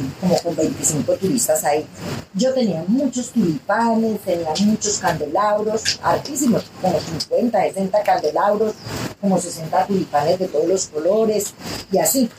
con 0.43 0.55
25 0.55 1.13
turistas 1.13 1.63
ahí. 1.63 1.85
Yo 2.33 2.53
tenía 2.53 2.83
muchos 2.87 3.29
tulipanes, 3.29 4.19
tenía 4.21 4.53
muchos 4.65 4.99
candelabros, 4.99 5.99
altísimos, 6.03 6.65
como 6.81 6.99
50, 6.99 7.61
60 7.61 8.03
candelabros, 8.03 8.73
como 9.21 9.39
60 9.39 9.87
tulipanes 9.87 10.39
de 10.39 10.47
todos 10.47 10.67
los 10.67 10.87
colores 10.87 11.53
y 11.91 11.97
así. 11.97 12.29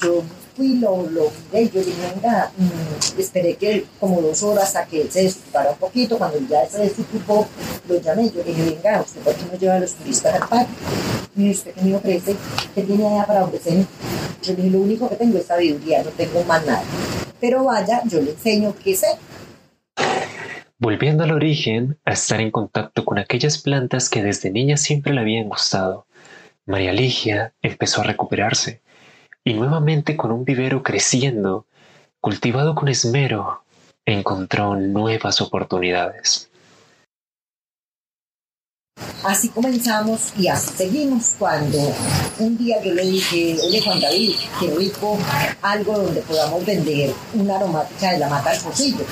Yo 0.00 0.22
fui, 0.58 0.74
lo, 0.74 1.08
lo 1.08 1.30
miré, 1.52 1.70
yo 1.70 1.80
dije, 1.80 2.12
venga, 2.14 2.50
mm, 2.56 3.20
esperé 3.20 3.54
que 3.54 3.86
como 4.00 4.20
dos 4.20 4.42
horas 4.42 4.64
hasta 4.64 4.86
que 4.86 5.02
él 5.02 5.10
se 5.10 5.22
desocupara 5.22 5.70
un 5.70 5.78
poquito, 5.78 6.18
cuando 6.18 6.38
ya 6.48 6.66
se 6.66 6.80
desocupó, 6.80 7.46
lo 7.88 8.00
llamé, 8.00 8.28
yo 8.28 8.42
le 8.44 8.52
dije, 8.52 8.64
venga, 8.74 9.00
¿usted 9.00 9.20
por 9.20 9.34
qué 9.34 9.44
no 9.50 9.56
lleva 9.56 9.74
a 9.76 9.78
los 9.78 9.94
turistas 9.94 10.34
al 10.34 10.48
parque? 10.48 10.72
Mire, 11.36 11.52
¿usted 11.52 11.72
qué 11.72 11.82
me 11.82 11.94
ofrece? 11.94 12.36
¿Qué 12.74 12.82
tiene 12.82 13.06
allá 13.06 13.24
para 13.24 13.44
ofrecerme? 13.44 13.86
Yo 14.42 14.54
dije, 14.54 14.70
lo 14.70 14.80
único 14.80 15.08
que 15.08 15.14
tengo 15.14 15.38
es 15.38 15.46
sabiduría, 15.46 16.02
no 16.02 16.10
tengo 16.10 16.42
más 16.42 16.66
nada. 16.66 16.82
Pero 17.40 17.64
vaya, 17.64 18.02
yo 18.06 18.20
le 18.20 18.32
enseño 18.32 18.74
qué 18.82 18.96
sé. 18.96 19.06
Volviendo 20.80 21.22
al 21.22 21.32
origen, 21.32 21.98
a 22.04 22.12
estar 22.12 22.40
en 22.40 22.50
contacto 22.50 23.04
con 23.04 23.18
aquellas 23.18 23.58
plantas 23.58 24.08
que 24.08 24.24
desde 24.24 24.50
niña 24.50 24.76
siempre 24.76 25.14
le 25.14 25.20
habían 25.20 25.48
gustado, 25.48 26.06
María 26.66 26.92
Ligia 26.92 27.54
empezó 27.62 28.00
a 28.00 28.04
recuperarse 28.04 28.82
y 29.48 29.54
nuevamente 29.54 30.14
con 30.14 30.30
un 30.30 30.44
vivero 30.44 30.82
creciendo, 30.82 31.64
cultivado 32.20 32.74
con 32.74 32.88
esmero, 32.88 33.62
encontró 34.04 34.76
nuevas 34.76 35.40
oportunidades. 35.40 36.50
Así 39.28 39.50
comenzamos 39.50 40.32
y 40.38 40.48
así 40.48 40.70
seguimos. 40.74 41.34
Cuando 41.38 41.78
un 42.38 42.56
día 42.56 42.82
yo 42.82 42.94
le 42.94 43.04
dije, 43.04 43.58
oye 43.62 43.82
Juan 43.82 44.00
David, 44.00 44.34
qué 44.58 44.70
rico 44.74 45.18
algo 45.60 45.98
donde 45.98 46.22
podamos 46.22 46.64
vender 46.64 47.12
una 47.34 47.56
aromática 47.56 48.12
de 48.12 48.20
la 48.20 48.30
mata 48.30 48.52
al 48.52 48.58
pocillo. 48.58 49.04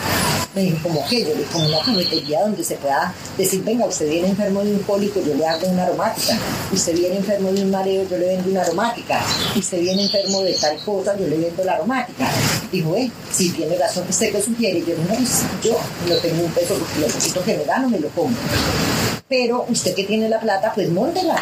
Me 0.55 0.63
dijo, 0.63 0.79
¿cómo 0.85 1.05
qué? 1.11 1.21
Yo 1.21 1.35
le 1.35 1.43
como 1.43 1.67
una 1.67 1.81
cafetería 1.81 2.41
donde 2.41 2.65
se 2.65 2.77
pueda 2.77 3.13
decir, 3.37 3.63
venga, 3.63 3.85
usted 3.85 4.09
viene 4.09 4.29
enfermo 4.29 4.65
de 4.65 4.73
un 4.73 4.79
cólico, 4.85 5.21
yo 5.21 5.35
le 5.35 5.47
hago 5.47 5.69
una 5.69 5.83
aromática. 5.83 6.39
Usted 6.73 6.95
viene 6.95 7.17
enfermo 7.19 7.53
de 7.53 7.63
un 7.63 7.71
mareo, 7.71 8.09
yo 8.09 8.17
le 8.17 8.27
vendo 8.27 8.51
una 8.51 8.63
aromática. 8.63 9.21
Usted 9.55 9.81
viene 9.83 10.05
enfermo 10.05 10.41
de 10.41 10.55
tal 10.55 10.79
cosa, 10.79 11.15
yo 11.19 11.27
le 11.27 11.37
vendo 11.37 11.63
la 11.63 11.75
aromática. 11.75 12.27
Dijo, 12.73 12.97
eh, 12.97 13.11
si 13.31 13.51
tiene 13.51 13.77
razón, 13.77 14.07
usted 14.09 14.33
que 14.33 14.41
sugiere. 14.41 14.81
Yo 14.81 14.95
no, 14.97 15.15
yo 15.63 15.79
no 16.09 16.17
tengo 16.23 16.43
un 16.43 16.53
peso 16.53 16.73
porque 16.73 17.01
lo 17.01 17.07
poquito 17.07 17.45
que 17.45 17.59
me 17.59 17.65
gano 17.65 17.91
me 17.91 18.01
lo 18.01 18.09
compro 18.09 18.41
pero 19.29 19.67
usted 19.69 19.95
que 19.95 20.05
tiene 20.05 20.29
la 20.29 20.39
plata, 20.39 20.73
pues 20.75 20.89
móntela, 20.89 21.37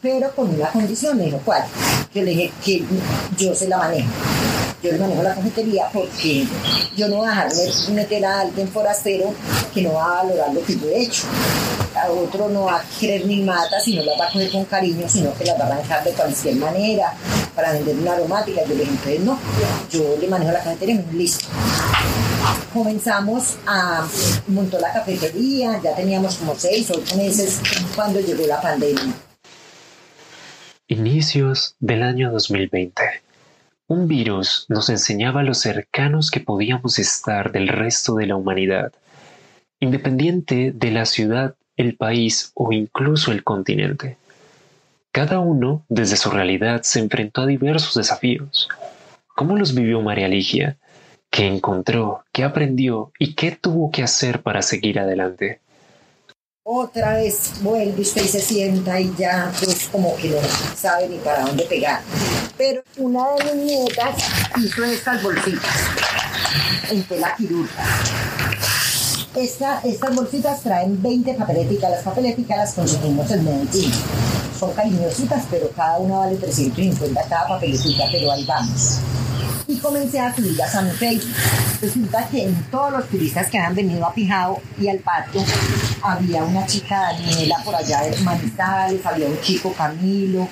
pero 0.00 0.30
con 0.34 0.54
una 0.54 0.68
condición, 0.68 1.16
me 1.16 1.24
dijo, 1.24 1.40
¿cuál? 1.44 1.64
Yo 2.14 2.22
le 2.22 2.30
dije 2.30 2.52
que 2.64 2.84
yo 3.36 3.54
se 3.54 3.68
la 3.68 3.78
manejo. 3.78 4.08
Yo 4.82 4.92
le 4.92 4.98
manejo 4.98 5.22
la 5.22 5.34
cafetería 5.34 5.88
porque 5.92 6.46
yo 6.96 7.08
no 7.08 7.16
voy 7.16 7.26
a 7.26 7.30
dejarme 7.30 7.94
meter 7.94 8.24
a 8.26 8.40
alguien 8.40 8.68
forastero 8.68 9.34
que 9.72 9.82
no 9.82 9.94
va 9.94 10.20
a 10.20 10.22
valorar 10.22 10.52
lo 10.52 10.62
que 10.62 10.78
yo 10.78 10.88
he 10.88 11.02
hecho. 11.02 11.22
A 11.96 12.10
otro 12.10 12.48
no 12.50 12.64
va 12.64 12.76
a 12.76 12.84
querer 13.00 13.24
ni 13.24 13.40
mata, 13.40 13.80
sino 13.80 14.02
la 14.02 14.16
va 14.18 14.26
a 14.26 14.32
coger 14.32 14.50
con 14.50 14.64
cariño, 14.66 15.08
sino 15.08 15.32
que 15.34 15.44
la 15.44 15.54
va 15.54 15.64
a 15.64 15.66
arrancar 15.68 16.04
de 16.04 16.10
cualquier 16.10 16.56
manera 16.56 17.14
para 17.54 17.72
vender 17.72 17.96
una 17.96 18.12
aromática. 18.12 18.62
Yo 18.62 18.74
le 18.74 18.80
dije, 18.80 18.90
entonces 18.90 19.20
no, 19.20 19.38
yo 19.90 20.16
le 20.20 20.28
manejo 20.28 20.52
la 20.52 20.62
cafetería 20.62 20.96
y 20.96 20.98
me 20.98 21.12
listo 21.14 21.46
comenzamos 22.74 23.56
a 23.66 24.06
montar 24.48 24.80
la 24.80 24.92
cafetería, 24.92 25.80
ya 25.80 25.94
teníamos 25.94 26.36
como 26.36 26.56
seis 26.56 26.90
o 26.90 26.98
ocho 26.98 27.16
meses 27.16 27.62
cuando 27.94 28.20
llegó 28.20 28.46
la 28.46 28.60
pandemia. 28.60 29.14
Inicios 30.88 31.76
del 31.78 32.02
año 32.02 32.32
2020. 32.32 33.00
Un 33.86 34.08
virus 34.08 34.66
nos 34.68 34.88
enseñaba 34.88 35.44
lo 35.44 35.54
cercanos 35.54 36.30
que 36.30 36.40
podíamos 36.40 36.98
estar 36.98 37.52
del 37.52 37.68
resto 37.68 38.16
de 38.16 38.26
la 38.26 38.36
humanidad, 38.36 38.92
independiente 39.78 40.72
de 40.74 40.90
la 40.90 41.04
ciudad, 41.04 41.54
el 41.76 41.96
país 41.96 42.50
o 42.54 42.72
incluso 42.72 43.30
el 43.30 43.44
continente. 43.44 44.16
Cada 45.12 45.38
uno, 45.38 45.84
desde 45.88 46.16
su 46.16 46.30
realidad, 46.30 46.82
se 46.82 46.98
enfrentó 46.98 47.42
a 47.42 47.46
diversos 47.46 47.94
desafíos. 47.94 48.68
¿Cómo 49.36 49.56
los 49.56 49.74
vivió 49.74 50.00
María 50.00 50.26
Ligia? 50.26 50.76
Qué 51.34 51.48
encontró, 51.48 52.24
qué 52.30 52.44
aprendió 52.44 53.10
y 53.18 53.34
qué 53.34 53.50
tuvo 53.50 53.90
que 53.90 54.04
hacer 54.04 54.40
para 54.40 54.62
seguir 54.62 55.00
adelante. 55.00 55.60
Otra 56.62 57.14
vez 57.14 57.54
vuelve 57.60 58.02
usted 58.02 58.22
y 58.22 58.28
se 58.28 58.40
sienta 58.40 59.00
y 59.00 59.12
ya 59.18 59.52
pues 59.58 59.88
como 59.90 60.14
que 60.16 60.28
no 60.28 60.36
sabe 60.76 61.08
ni 61.08 61.18
para 61.18 61.42
dónde 61.42 61.64
pegar. 61.64 62.02
Pero 62.56 62.84
una 62.98 63.24
de 63.34 63.52
mis 63.52 63.64
nietas 63.64 64.14
hizo 64.64 64.84
estas 64.84 65.22
bolsitas 65.24 65.76
en 66.92 67.02
tela 67.02 67.34
quirúrgica. 67.36 67.82
estas 69.34 70.14
bolsitas 70.14 70.62
traen 70.62 71.02
20 71.02 71.34
papeleticas. 71.34 71.90
Las 71.90 72.04
papeleticas 72.04 72.58
las 72.58 72.74
conseguimos 72.74 73.28
en 73.32 73.44
Medellín. 73.44 73.92
Son 74.56 74.72
cariñositas, 74.72 75.46
pero 75.50 75.68
cada 75.70 75.98
una 75.98 76.18
vale 76.18 76.36
350 76.36 77.22
cada 77.28 77.48
papeletita, 77.48 78.04
pero 78.12 78.30
ahí 78.30 78.44
vamos 78.44 79.00
y 79.66 79.78
comencé 79.78 80.20
a 80.20 80.34
subirlas 80.34 80.74
a 80.74 80.82
mi 80.82 80.90
Facebook. 80.90 81.34
Resulta 81.80 82.26
que 82.28 82.44
en 82.44 82.54
todos 82.70 82.92
los 82.92 83.08
turistas 83.08 83.48
que 83.48 83.58
han 83.58 83.74
venido 83.74 84.06
a 84.06 84.12
Pijao 84.12 84.60
y 84.80 84.88
al 84.88 84.98
patio 84.98 85.42
había 86.02 86.42
una 86.44 86.66
chica 86.66 87.12
Daniela 87.12 87.56
por 87.64 87.74
allá 87.74 88.02
de 88.02 88.16
Manizales, 88.20 89.04
había 89.04 89.26
un 89.26 89.40
chico 89.40 89.72
Camilo 89.72 90.48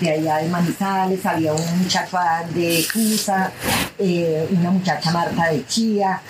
de 0.00 0.10
allá 0.12 0.36
de 0.38 0.48
Manizales, 0.48 1.24
había 1.24 1.52
un 1.52 1.78
muchacho 1.78 2.18
de 2.54 2.84
Cusa, 2.92 3.52
eh, 3.98 4.48
una 4.50 4.70
muchacha 4.70 5.10
Marta 5.10 5.50
de 5.50 5.66
Chía 5.66 6.20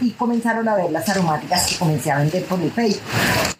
y 0.00 0.10
comenzaron 0.10 0.68
a 0.68 0.76
ver 0.76 0.90
las 0.90 1.08
aromáticas 1.08 1.66
que 1.66 1.76
comencé 1.76 2.10
a 2.10 2.18
vender 2.18 2.44
por 2.44 2.58
mi 2.58 2.70
Facebook 2.70 3.02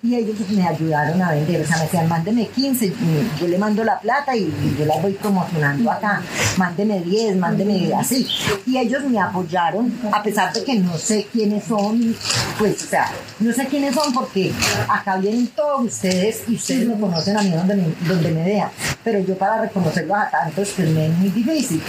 y 0.02 0.14
ellos 0.14 0.36
me 0.50 0.66
ayudaron 0.66 1.20
a 1.20 1.32
vender, 1.32 1.60
o 1.60 1.66
sea, 1.66 1.76
me 1.76 1.82
decían, 1.82 2.08
mándeme 2.08 2.46
15, 2.48 2.92
yo 3.38 3.48
le 3.48 3.58
mando 3.58 3.84
la 3.84 4.00
plata 4.00 4.34
y 4.34 4.50
yo 4.78 4.86
la 4.86 4.96
voy 4.96 5.12
promocionando 5.12 5.90
acá, 5.90 6.22
mándeme 6.56 7.00
10, 7.00 7.36
mándeme 7.36 7.92
así. 7.94 8.26
Y 8.66 8.78
ellos 8.78 9.04
me 9.04 9.20
apoyaron, 9.20 9.92
a 10.10 10.22
pesar 10.22 10.54
de 10.54 10.64
que 10.64 10.76
no 10.76 10.96
sé 10.96 11.26
quiénes 11.30 11.64
son, 11.64 12.16
pues, 12.58 12.82
o 12.82 12.86
sea, 12.86 13.10
no 13.40 13.52
sé 13.52 13.66
quiénes 13.66 13.94
son 13.94 14.10
porque 14.14 14.52
acá 14.88 15.18
vienen 15.18 15.48
todos 15.48 15.84
ustedes 15.84 16.44
y 16.48 16.54
ustedes 16.54 16.88
me 16.88 16.98
conocen 16.98 17.36
a 17.36 17.42
mí 17.42 17.50
donde 17.50 17.76
me, 17.76 17.94
donde 18.08 18.30
me 18.30 18.44
vean, 18.44 18.70
pero 19.04 19.18
yo 19.20 19.36
para 19.36 19.60
reconocerlos 19.60 20.16
a 20.16 20.30
tantos, 20.30 20.70
pues 20.76 20.88
me 20.88 21.08
es 21.08 21.12
muy 21.18 21.28
difícil. 21.28 21.82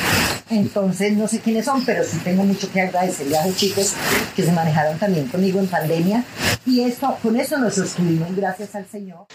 Entonces, 0.49 1.15
no 1.15 1.29
sé 1.29 1.39
quiénes 1.39 1.63
son, 1.63 1.85
pero 1.85 2.03
sí 2.03 2.17
tengo 2.25 2.43
mucho 2.43 2.69
que 2.69 2.81
agradecerle 2.81 3.37
a 3.37 3.47
los 3.47 3.55
chicos 3.55 3.93
que 4.35 4.40
se 4.43 4.51
manejaron 4.51 4.97
también 4.97 5.27
conmigo 5.27 5.59
en 5.59 5.67
pandemia 5.67 6.23
y 6.65 6.81
esto, 6.81 7.17
con 7.21 7.35
eso 7.39 7.57
nos 7.57 7.75
sostuvimos, 7.75 8.35
gracias 8.35 8.75
al 8.75 8.85
Señor. 8.85 9.25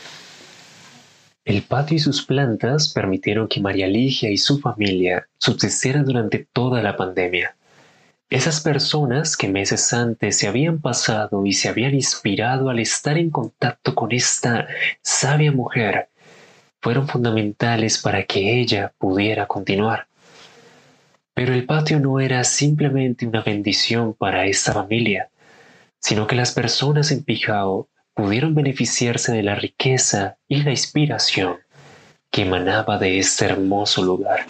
El 1.44 1.62
patio 1.62 1.96
y 1.96 2.00
sus 2.00 2.24
plantas 2.26 2.88
permitieron 2.92 3.46
que 3.46 3.60
María 3.60 3.86
Ligia 3.86 4.30
y 4.30 4.36
su 4.36 4.58
familia 4.58 5.28
subsistieran 5.38 6.04
durante 6.04 6.46
toda 6.52 6.82
la 6.82 6.96
pandemia. 6.96 7.54
Esas 8.28 8.60
personas 8.60 9.36
que 9.36 9.46
meses 9.46 9.92
antes 9.92 10.36
se 10.36 10.48
habían 10.48 10.80
pasado 10.80 11.46
y 11.46 11.52
se 11.52 11.68
habían 11.68 11.94
inspirado 11.94 12.68
al 12.68 12.80
estar 12.80 13.16
en 13.16 13.30
contacto 13.30 13.94
con 13.94 14.10
esta 14.10 14.66
sabia 15.00 15.52
mujer 15.52 16.08
fueron 16.80 17.06
fundamentales 17.06 17.98
para 17.98 18.24
que 18.24 18.60
ella 18.60 18.92
pudiera 18.98 19.46
continuar. 19.46 20.08
Pero 21.36 21.52
el 21.52 21.66
patio 21.66 22.00
no 22.00 22.18
era 22.18 22.42
simplemente 22.44 23.26
una 23.26 23.42
bendición 23.42 24.14
para 24.14 24.46
esta 24.46 24.72
familia, 24.72 25.28
sino 26.00 26.26
que 26.26 26.34
las 26.34 26.52
personas 26.52 27.10
en 27.10 27.24
Pijao 27.24 27.90
pudieron 28.14 28.54
beneficiarse 28.54 29.32
de 29.32 29.42
la 29.42 29.54
riqueza 29.54 30.38
y 30.48 30.62
la 30.62 30.70
inspiración 30.70 31.56
que 32.30 32.42
emanaba 32.42 32.96
de 32.96 33.18
este 33.18 33.44
hermoso 33.44 34.02
lugar. 34.02 34.46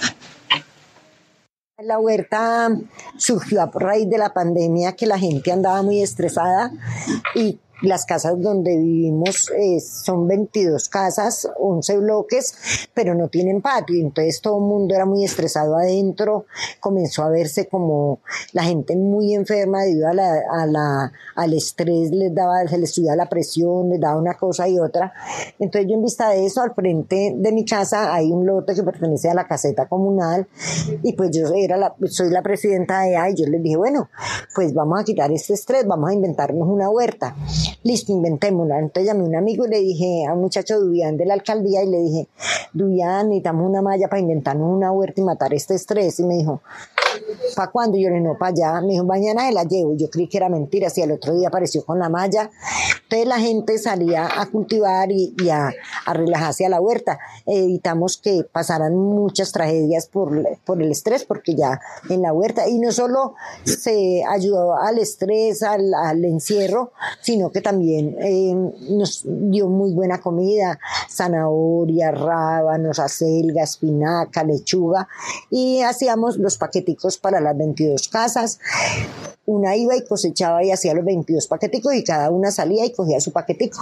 La 1.82 1.98
huerta 1.98 2.68
surgió 3.16 3.62
a 3.62 3.70
raíz 3.74 4.08
de 4.08 4.18
la 4.18 4.32
pandemia 4.32 4.94
que 4.94 5.06
la 5.06 5.18
gente 5.18 5.50
andaba 5.50 5.82
muy 5.82 6.00
estresada 6.00 6.70
y 7.34 7.58
las 7.82 8.06
casas 8.06 8.40
donde 8.40 8.76
vivimos 8.76 9.50
eh, 9.50 9.80
son 9.80 10.26
22 10.26 10.88
casas, 10.88 11.48
11 11.58 11.98
bloques, 11.98 12.88
pero 12.94 13.14
no 13.14 13.28
tienen 13.28 13.60
patio. 13.60 14.00
Entonces 14.00 14.40
todo 14.40 14.58
el 14.58 14.64
mundo 14.64 14.94
era 14.94 15.04
muy 15.04 15.24
estresado 15.24 15.76
adentro. 15.76 16.46
Comenzó 16.80 17.22
a 17.22 17.28
verse 17.28 17.68
como 17.68 18.20
la 18.52 18.64
gente 18.64 18.96
muy 18.96 19.34
enferma 19.34 19.82
debido 19.82 20.08
a 20.08 20.14
la, 20.14 20.40
a 20.50 20.66
la, 20.66 21.12
al 21.34 21.52
estrés, 21.52 22.10
les 22.10 22.34
daba, 22.34 22.66
se 22.66 22.78
les 22.78 22.92
subía 22.92 23.14
la 23.16 23.28
presión, 23.28 23.90
les 23.90 24.00
daba 24.00 24.18
una 24.18 24.34
cosa 24.34 24.68
y 24.68 24.78
otra. 24.78 25.12
Entonces 25.58 25.90
yo 25.90 25.96
en 25.96 26.02
vista 26.02 26.30
de 26.30 26.46
eso, 26.46 26.62
al 26.62 26.74
frente 26.74 27.34
de 27.36 27.52
mi 27.52 27.64
casa 27.64 28.14
hay 28.14 28.30
un 28.32 28.46
lote 28.46 28.74
que 28.74 28.82
pertenece 28.82 29.28
a 29.28 29.34
la 29.34 29.46
caseta 29.46 29.86
comunal 29.86 30.46
y 31.02 31.12
pues 31.12 31.30
yo 31.30 31.46
era 31.54 31.76
la, 31.76 31.94
soy 32.08 32.30
la 32.30 32.42
presidenta 32.42 33.02
de 33.02 33.16
ahí. 33.16 33.34
Yo 33.34 33.46
les 33.46 33.62
dije, 33.62 33.76
bueno, 33.76 34.08
pues 34.54 34.72
vamos 34.72 35.00
a 35.00 35.04
quitar 35.04 35.30
este 35.32 35.54
estrés, 35.54 35.86
vamos 35.86 36.10
a 36.10 36.14
inventarnos 36.14 36.66
una 36.68 36.88
huerta. 36.88 37.36
Listo, 37.86 38.10
inventémosla. 38.10 38.80
Entonces 38.80 39.06
llamé 39.06 39.26
a 39.26 39.28
un 39.28 39.36
amigo 39.36 39.64
y 39.64 39.68
le 39.68 39.78
dije 39.78 40.26
a 40.26 40.32
un 40.32 40.40
muchacho 40.40 40.80
Dubián 40.80 41.16
de 41.16 41.24
la 41.24 41.34
alcaldía 41.34 41.84
y 41.84 41.88
le 41.88 41.98
dije, 41.98 42.26
Dubián, 42.72 43.28
necesitamos 43.28 43.64
una 43.64 43.80
malla 43.80 44.08
para 44.08 44.20
inventarnos 44.20 44.68
una 44.76 44.90
huerta 44.90 45.20
y 45.20 45.24
matar 45.24 45.54
este 45.54 45.76
estrés. 45.76 46.18
Y 46.18 46.24
me 46.24 46.34
dijo, 46.34 46.62
¿para 47.54 47.70
cuándo? 47.70 47.98
yo 47.98 48.10
le 48.10 48.20
no, 48.20 48.36
para 48.38 48.50
allá. 48.50 48.80
Me 48.80 48.92
dijo, 48.92 49.04
mañana 49.04 49.46
se 49.46 49.52
la 49.52 49.64
llevo. 49.64 49.96
Yo 49.96 50.08
creí 50.10 50.28
que 50.28 50.38
era 50.38 50.48
mentira. 50.48 50.90
Si 50.90 51.02
el 51.02 51.12
otro 51.12 51.34
día 51.34 51.48
apareció 51.48 51.84
con 51.84 51.98
la 51.98 52.08
malla. 52.08 52.50
Entonces 53.04 53.28
la 53.28 53.38
gente 53.38 53.78
salía 53.78 54.28
a 54.40 54.46
cultivar 54.46 55.10
y, 55.12 55.34
a, 55.48 55.72
relajarse 56.12 56.66
a 56.66 56.68
la 56.68 56.80
huerta. 56.80 57.18
Evitamos 57.46 58.18
que 58.18 58.44
pasaran 58.50 58.96
muchas 58.96 59.52
tragedias 59.52 60.06
por, 60.06 60.42
por 60.64 60.82
el 60.82 60.90
estrés, 60.90 61.24
porque 61.24 61.54
ya 61.54 61.80
en 62.08 62.22
la 62.22 62.32
huerta, 62.32 62.68
y 62.68 62.78
no 62.78 62.90
solo 62.90 63.34
se 63.64 64.24
ayudó 64.28 64.76
al 64.76 64.98
estrés, 64.98 65.62
al, 65.62 65.94
al 65.94 66.24
encierro, 66.24 66.92
sino 67.20 67.50
que 67.50 67.60
también 67.60 68.16
eh, 68.20 68.54
nos 68.90 69.22
dio 69.24 69.68
muy 69.68 69.92
buena 69.92 70.20
comida, 70.20 70.78
zanahoria, 71.08 72.10
rábanos, 72.10 72.98
acelga, 72.98 73.62
espinaca, 73.62 74.42
lechuga, 74.42 75.08
y 75.50 75.82
hacíamos 75.82 76.38
los 76.38 76.58
paqueticos 76.58 77.05
para 77.18 77.40
las 77.40 77.56
22 77.56 78.08
casas. 78.08 78.58
Una 79.46 79.76
iba 79.76 79.96
y 79.96 80.04
cosechaba 80.04 80.64
y 80.64 80.72
hacía 80.72 80.94
los 80.94 81.04
22 81.04 81.46
paqueticos 81.46 81.94
y 81.94 82.02
cada 82.02 82.30
una 82.30 82.50
salía 82.50 82.84
y 82.84 82.92
cogía 82.92 83.20
su 83.20 83.32
paquetico. 83.32 83.78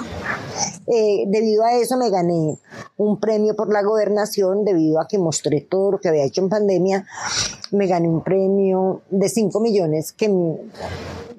Eh, 0.86 1.24
debido 1.26 1.64
a 1.64 1.72
eso 1.72 1.96
me 1.96 2.10
gané 2.10 2.58
un 2.98 3.18
premio 3.18 3.56
por 3.56 3.72
la 3.72 3.82
gobernación, 3.82 4.64
debido 4.64 5.00
a 5.00 5.08
que 5.08 5.18
mostré 5.18 5.62
todo 5.62 5.92
lo 5.92 5.98
que 5.98 6.08
había 6.08 6.24
hecho 6.24 6.42
en 6.42 6.50
pandemia, 6.50 7.06
me 7.70 7.86
gané 7.86 8.08
un 8.08 8.22
premio 8.22 9.00
de 9.08 9.28
5 9.28 9.58
millones 9.60 10.12
que 10.12 10.28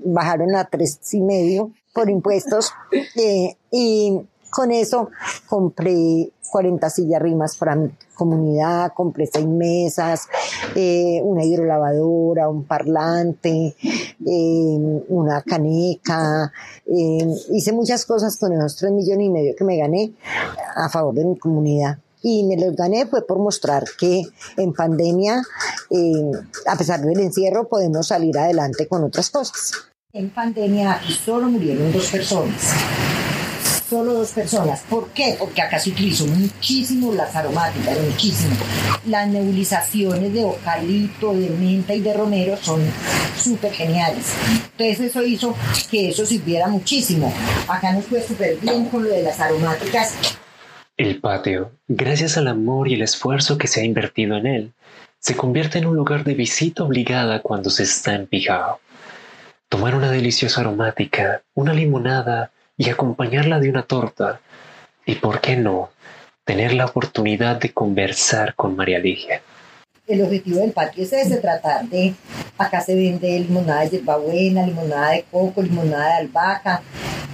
bajaron 0.03 0.55
a 0.55 0.65
tres 0.69 0.99
y 1.13 1.21
medio 1.21 1.71
por 1.93 2.09
impuestos 2.09 2.71
eh, 3.15 3.55
y 3.71 4.21
con 4.55 4.71
eso 4.71 5.09
compré 5.47 6.31
40 6.49 6.89
sillas 6.89 7.21
rimas 7.21 7.57
para 7.57 7.75
mi 7.75 7.91
comunidad, 8.13 8.93
compré 8.95 9.27
seis 9.27 9.45
mesas, 9.45 10.29
eh, 10.75 11.19
una 11.21 11.43
hidrolavadora, 11.43 12.47
un 12.47 12.63
parlante, 12.63 13.75
eh, 14.25 15.03
una 15.09 15.41
caneca, 15.41 16.53
hice 16.85 17.73
muchas 17.73 18.05
cosas 18.05 18.37
con 18.37 18.53
esos 18.53 18.77
3 18.77 18.93
millones 18.93 19.25
y 19.25 19.29
medio 19.29 19.55
que 19.57 19.65
me 19.65 19.77
gané 19.77 20.13
a 20.77 20.87
favor 20.87 21.13
de 21.13 21.25
mi 21.25 21.37
comunidad 21.37 21.97
y 22.21 22.45
me 22.45 22.55
los 22.55 22.77
gané 22.77 23.07
fue 23.07 23.27
por 23.27 23.39
mostrar 23.39 23.83
que 23.99 24.23
en 24.55 24.73
pandemia, 24.73 25.43
a 26.65 26.77
pesar 26.77 27.01
del 27.01 27.19
encierro, 27.19 27.67
podemos 27.67 28.07
salir 28.07 28.37
adelante 28.37 28.87
con 28.87 29.03
otras 29.03 29.29
cosas. 29.29 29.73
En 30.13 30.29
pandemia 30.29 31.01
solo 31.25 31.49
murieron 31.49 31.91
dos 31.91 32.09
personas. 32.09 33.14
Solo 33.95 34.13
dos 34.13 34.31
personas. 34.31 34.81
¿Por 34.89 35.07
qué? 35.11 35.37
Porque 35.39 35.61
acá 35.61 35.79
se 35.79 35.89
utilizó 35.89 36.27
muchísimo 36.27 37.13
las 37.13 37.33
aromáticas, 37.33 37.97
muchísimo. 38.01 38.53
Las 39.05 39.25
nebulizaciones 39.29 40.33
de 40.33 40.41
eucalipto, 40.41 41.33
de 41.33 41.49
menta 41.51 41.93
y 41.93 42.01
de 42.01 42.13
romero 42.13 42.57
son 42.57 42.81
súper 43.37 43.71
geniales. 43.71 44.33
Entonces 44.77 44.99
eso 44.99 45.23
hizo 45.23 45.55
que 45.89 46.09
eso 46.09 46.25
sirviera 46.25 46.67
muchísimo. 46.67 47.33
Acá 47.69 47.93
nos 47.93 48.03
fue 48.03 48.21
súper 48.21 48.57
bien 48.57 48.83
con 48.89 49.05
lo 49.05 49.11
de 49.11 49.23
las 49.23 49.39
aromáticas. 49.39 50.13
El 50.97 51.21
patio, 51.21 51.71
gracias 51.87 52.35
al 52.35 52.49
amor 52.49 52.89
y 52.89 52.95
el 52.95 53.01
esfuerzo 53.01 53.57
que 53.57 53.67
se 53.67 53.79
ha 53.79 53.85
invertido 53.85 54.35
en 54.35 54.45
él, 54.45 54.73
se 55.19 55.37
convierte 55.37 55.77
en 55.77 55.85
un 55.85 55.95
lugar 55.95 56.25
de 56.25 56.33
visita 56.33 56.83
obligada 56.83 57.41
cuando 57.41 57.69
se 57.69 57.83
está 57.83 58.13
en 58.13 58.27
Pijao 58.27 58.81
tomar 59.69 59.95
una 59.95 60.11
deliciosa 60.11 60.61
aromática, 60.61 61.41
una 61.53 61.73
limonada 61.73 62.51
y 62.77 62.89
acompañarla 62.89 63.59
de 63.59 63.69
una 63.69 63.83
torta. 63.83 64.39
Y 65.05 65.15
por 65.15 65.41
qué 65.41 65.55
no, 65.55 65.89
tener 66.43 66.73
la 66.73 66.85
oportunidad 66.85 67.57
de 67.57 67.73
conversar 67.73 68.55
con 68.55 68.75
María 68.75 68.99
Ligia. 68.99 69.41
El 70.07 70.21
objetivo 70.21 70.59
del 70.59 70.71
patio 70.71 71.03
es 71.03 71.13
ese, 71.13 71.37
tratar 71.37 71.85
de, 71.89 72.13
acá 72.59 72.81
se 72.81 72.93
vende 72.93 73.39
limonada 73.39 73.81
de 73.81 73.89
hierbabuena, 73.89 74.65
limonada 74.65 75.11
de 75.11 75.25
coco, 75.31 75.63
limonada 75.63 76.07
de 76.07 76.13
albahaca, 76.21 76.83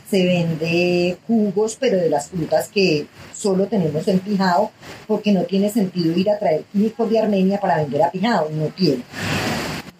se 0.09 0.25
vende 0.25 1.17
jugos, 1.27 1.77
pero 1.79 1.97
de 1.97 2.09
las 2.09 2.29
frutas 2.29 2.69
que 2.69 3.07
solo 3.33 3.67
tenemos 3.67 4.07
en 4.07 4.19
Pijao, 4.19 4.71
porque 5.07 5.33
no 5.33 5.43
tiene 5.43 5.69
sentido 5.69 6.17
ir 6.17 6.29
a 6.29 6.39
traer 6.39 6.63
químicos 6.71 7.09
de 7.09 7.19
Armenia 7.19 7.59
para 7.59 7.77
vender 7.77 8.03
a 8.03 8.11
Pijao, 8.11 8.49
no 8.51 8.67
tiene. 8.67 9.03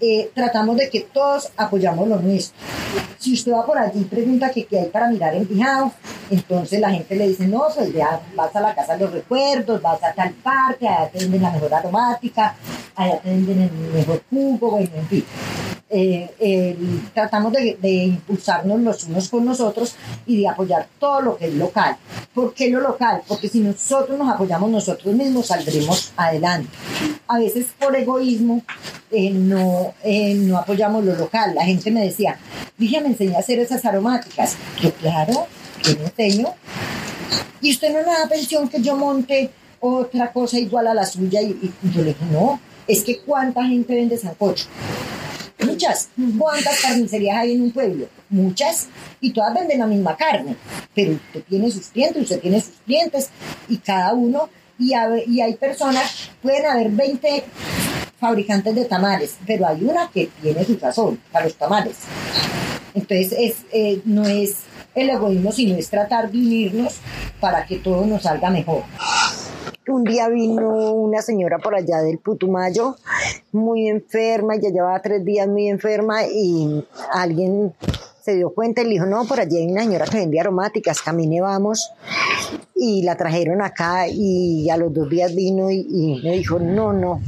Eh, 0.04 0.32
tratamos 0.34 0.78
de 0.78 0.90
que 0.90 1.02
todos 1.02 1.52
apoyamos 1.56 2.08
lo 2.08 2.20
nuestro. 2.20 2.58
Si 3.20 3.34
usted 3.34 3.52
va 3.52 3.64
por 3.64 3.78
allí 3.78 4.02
y 4.02 4.06
pregunta 4.06 4.50
que 4.50 4.66
qué 4.66 4.80
hay 4.80 4.88
para 4.88 5.08
mirar 5.08 5.36
en 5.36 5.46
Pijao, 5.46 5.94
entonces 6.32 6.80
la 6.80 6.90
gente 6.90 7.16
le 7.16 7.28
dice, 7.28 7.48
no, 7.48 7.68
ya 7.94 8.20
vas 8.36 8.56
a 8.56 8.62
la 8.62 8.74
casa 8.74 8.94
de 8.98 9.04
los 9.06 9.14
recuerdos, 9.14 9.80
vas 9.80 10.04
a 10.04 10.12
tal 10.12 10.32
parte, 10.34 10.88
allá 10.88 11.08
te 11.12 11.20
venden 11.20 11.44
la 11.44 11.52
mejor 11.52 11.72
aromática, 11.72 12.56
allá 12.96 13.20
te 13.20 13.30
venden 13.30 13.62
el 13.62 13.72
mejor 13.94 14.24
jugo, 14.28 14.72
bueno, 14.72 14.90
en 14.96 15.08
fin. 15.08 15.26
Eh, 15.93 16.77
tratamos 17.13 17.51
de, 17.51 17.77
impulsarnos 17.84 18.80
los 18.80 19.04
unos 19.04 19.27
con 19.27 19.43
nosotros 19.43 19.95
y 20.25 20.38
de 20.38 20.47
apoyar 20.47 20.88
todo 20.97 21.21
lo 21.21 21.38
que 21.38 21.47
es 21.47 21.54
local. 21.56 21.97
¿Por 22.34 22.54
qué 22.54 22.69
lo 22.69 22.80
local? 22.80 23.21
Porque 23.27 23.49
si 23.49 23.60
nosotros 23.60 24.17
nos 24.17 24.34
apoyamos 24.34 24.69
nosotros 24.69 25.13
mismos, 25.13 25.47
saldremos 25.47 26.13
adelante. 26.15 26.69
A 27.27 27.39
veces 27.39 27.67
por 27.77 27.93
egoísmo 27.93 28.63
eh, 29.12 29.32
no, 29.32 29.93
eh, 30.04 30.34
no 30.36 30.58
apoyamos 30.58 31.04
lo 31.04 31.13
local. 31.15 31.54
La 31.56 31.65
gente 31.65 31.91
me 31.91 32.06
decía, 32.06 32.38
dije, 32.77 33.01
me 33.01 33.08
enseñé 33.08 33.36
a 33.36 33.39
hacer 33.39 33.60
esas 33.60 33.84
aromáticas. 33.84 34.56
Yo, 34.82 34.93
claro, 34.93 35.45
yo 35.84 35.97
me 35.97 36.06
enseño. 36.06 36.47
Y 37.60 37.71
usted 37.71 37.89
no 37.89 37.99
me 37.99 38.17
da 38.17 38.30
pensión 38.30 38.69
que 38.69 38.82
yo 38.82 38.95
monte 38.95 39.51
otra 39.82 40.32
cosa 40.32 40.58
igual 40.58 40.88
a 40.88 40.93
la 40.93 41.06
suya. 41.06 41.41
Y, 41.41 41.73
y 41.84 41.91
yo 41.91 42.01
le 42.01 42.13
dije, 42.13 42.25
no, 42.32 42.62
es 42.88 43.04
que 43.04 43.19
cuánta 43.19 43.65
gente 43.65 43.93
vende 43.93 44.17
sancocho 44.17 44.67
Muchas. 45.65 46.10
¿Cuántas 46.38 46.82
carnicerías 46.82 47.38
hay 47.38 47.54
en 47.54 47.62
un 47.62 47.71
pueblo? 47.71 48.08
Muchas. 48.30 48.88
Y 49.19 49.32
todas 49.32 49.54
venden 49.54 49.80
la 49.80 49.88
misma 49.88 50.15
carne. 50.15 50.56
Pero 50.93 51.13
usted 51.13 51.43
tiene 51.47 51.71
sus 51.71 51.88
clientes, 51.88 52.24
usted 52.24 52.39
tiene 52.39 52.62
sus 52.62 52.76
clientes 52.86 53.30
y 53.67 53.78
cada 53.78 54.13
uno. 54.13 54.50
Y, 54.80 54.93
hay 54.93 55.56
personas, 55.60 56.32
pueden 56.41 56.65
haber 56.65 56.89
20 56.89 57.43
fabricantes 58.19 58.74
de 58.74 58.86
tamales, 58.86 59.38
pero 59.45 59.67
hay 59.67 59.84
una 59.84 60.10
que 60.10 60.30
tiene 60.41 60.65
su 60.65 60.76
razón 60.78 61.19
para 61.32 61.45
los 61.45 61.56
tamales. 61.56 61.97
Entonces, 62.95 63.32
es, 63.38 63.56
eh, 63.71 64.02
no 64.06 64.26
es 64.26 64.56
el 64.95 65.10
egoísmo, 65.10 65.52
sino 65.52 65.78
es 65.78 65.89
tratar 65.89 66.32
de 66.32 66.38
unirnos 66.38 66.95
para 67.39 67.65
que 67.65 67.78
todo 67.78 68.06
nos 68.06 68.24
salga 68.24 68.50
mejor. 68.50 68.84
Un 69.88 70.04
día 70.04 70.30
vino 70.30 70.94
una 70.94 71.24
señora 71.24 71.58
por 71.58 71.74
allá 71.74 72.02
del 72.02 72.20
Putumayo, 72.20 72.98
muy 73.52 73.88
enferma, 73.88 74.56
ya 74.56 74.70
llevaba 74.70 75.02
tres 75.02 75.26
días 75.26 75.48
muy 75.48 75.70
enferma 75.70 76.24
y 76.28 76.86
alguien 77.12 77.74
se 78.22 78.36
dio 78.36 78.52
cuenta 78.52 78.82
y 78.82 78.84
le 78.84 78.89
dijo, 78.91 79.08
no, 79.08 79.26
por 79.26 79.39
allí 79.39 79.58
hay 79.58 79.72
una 79.72 79.82
señora 79.82 80.06
que 80.06 80.17
vendía 80.17 80.41
aromáticas, 80.41 81.02
camine 81.02 81.41
vamos. 81.41 81.91
Y 82.76 83.02
la 83.02 83.17
trajeron 83.17 83.63
acá 83.63 84.08
y 84.08 84.70
a 84.70 84.78
los 84.78 84.94
dos 84.94 85.10
días 85.10 85.34
vino 85.34 85.72
y, 85.72 86.22
me 86.24 86.34
dijo, 86.34 86.60
no, 86.60 86.94
no. 86.94 87.20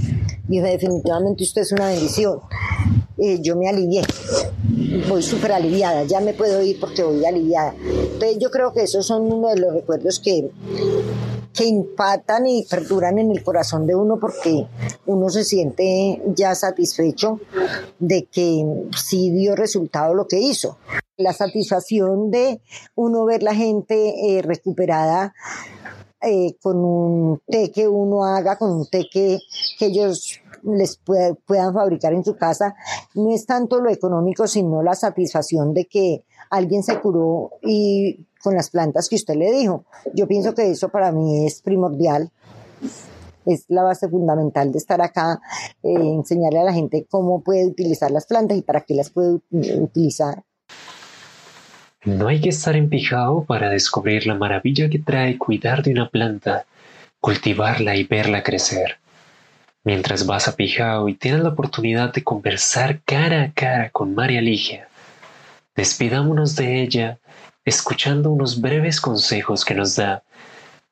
Dijo, 0.48 0.66
definitivamente 0.68 1.44
usted 1.44 1.64
es 1.64 1.72
una 1.72 1.88
bendición. 1.88 2.40
Eh, 3.18 3.40
yo 3.42 3.56
me 3.56 3.68
alivié, 3.68 4.04
voy 5.10 5.24
súper 5.24 5.54
aliviada, 5.54 6.04
ya 6.04 6.20
me 6.20 6.34
puedo 6.34 6.62
ir 6.62 6.80
porque 6.80 7.02
voy 7.02 7.26
aliviada. 7.26 7.74
Entonces 7.82 8.38
yo 8.40 8.52
creo 8.52 8.74
que 8.74 8.84
esos 8.84 9.08
son 9.08 9.32
uno 9.32 9.50
de 9.50 9.60
los 9.60 9.74
recuerdos 9.74 10.20
que, 10.20 10.52
que 11.54 11.66
impactan 11.66 12.48
y 12.48 12.66
perduran 12.66 13.20
en 13.20 13.32
el 13.32 13.44
corazón 13.44 13.86
de 13.86 13.96
uno 13.96 14.20
porque 14.20 14.68
uno 15.06 15.30
se 15.30 15.44
siente 15.44 16.22
ya 16.36 16.56
satisfecho 16.56 17.40
de 18.00 18.26
que 18.26 18.66
sí 18.98 19.30
dio 19.32 19.56
resultado 19.56 20.14
lo 20.14 20.28
que 20.28 20.40
hizo. 20.40 20.78
La 21.18 21.34
satisfacción 21.34 22.32
de 22.32 22.62
uno 22.96 23.26
ver 23.26 23.44
la 23.44 23.54
gente 23.54 24.38
eh, 24.38 24.42
recuperada 24.42 25.34
eh, 26.26 26.56
con 26.62 26.78
un 26.78 27.42
té 27.46 27.70
que 27.70 27.88
uno 27.88 28.24
haga, 28.24 28.58
con 28.58 28.72
un 28.72 28.88
té 28.88 29.08
que, 29.12 29.40
ellos 29.82 30.40
les 30.64 30.96
puedan 30.96 31.74
fabricar 31.74 32.14
en 32.14 32.24
su 32.24 32.38
casa, 32.38 32.76
no 33.16 33.34
es 33.36 33.46
tanto 33.46 33.82
lo 33.82 33.90
económico, 33.90 34.48
sino 34.48 34.82
la 34.82 34.96
satisfacción 34.96 35.74
de 35.74 35.86
que 35.86 36.24
alguien 36.50 36.82
se 36.82 37.02
curó 37.02 37.52
y 37.62 38.26
con 38.44 38.56
las 38.56 38.70
plantas 38.70 39.10
que 39.10 39.16
usted 39.16 39.36
le 39.36 39.52
dijo. 39.52 39.86
Yo 40.14 40.28
pienso 40.28 40.54
que 40.54 40.70
eso 40.70 40.90
para 40.90 41.12
mí 41.12 41.48
es 41.48 41.62
primordial 41.62 42.32
es 43.46 43.66
la 43.68 43.84
base 43.84 44.08
fundamental 44.10 44.72
de 44.72 44.78
estar 44.78 45.02
acá, 45.02 45.42
eh, 45.84 45.94
enseñarle 45.94 46.60
a 46.60 46.64
la 46.64 46.74
gente 46.74 47.06
cómo 47.10 47.42
puede 47.42 47.66
utilizar 47.66 48.12
las 48.12 48.26
plantas 48.26 48.58
y 48.58 48.62
para 48.62 48.82
qué 48.82 48.94
las 48.94 49.10
puede 49.10 49.40
utilizar. 49.52 50.44
No 52.06 52.28
hay 52.28 52.42
que 52.42 52.50
estar 52.50 52.76
empijado 52.76 53.46
para 53.46 53.70
descubrir 53.70 54.28
la 54.28 54.36
maravilla 54.36 54.90
que 54.90 55.00
trae 55.00 55.38
cuidar 55.38 55.84
de 55.84 55.92
una 55.92 56.10
planta, 56.10 56.66
cultivarla 57.20 57.96
y 57.96 58.04
verla 58.04 58.44
crecer. 58.44 58.98
Mientras 59.86 60.26
vas 60.26 60.48
a 60.48 60.56
Pijao 60.56 61.10
y 61.10 61.16
tienes 61.16 61.44
la 61.44 61.50
oportunidad 61.50 62.14
de 62.14 62.24
conversar 62.24 63.02
cara 63.04 63.44
a 63.44 63.54
cara 63.54 63.90
con 63.90 64.16
María 64.16 64.42
Ligia, 64.42 64.88
despidámonos 65.76 66.56
de 66.56 66.82
ella 66.82 67.20
escuchando 67.66 68.32
unos 68.32 68.60
breves 68.60 69.00
consejos 69.00 69.64
que 69.64 69.76
nos 69.76 69.96
da 69.96 70.24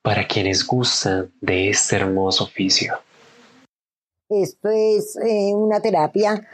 para 0.01 0.27
quienes 0.27 0.65
gustan 0.65 1.31
de 1.41 1.69
este 1.69 1.97
hermoso 1.97 2.45
oficio. 2.45 2.95
Esto 4.29 4.69
es 4.69 5.17
eh, 5.17 5.53
una 5.53 5.81
terapia 5.81 6.47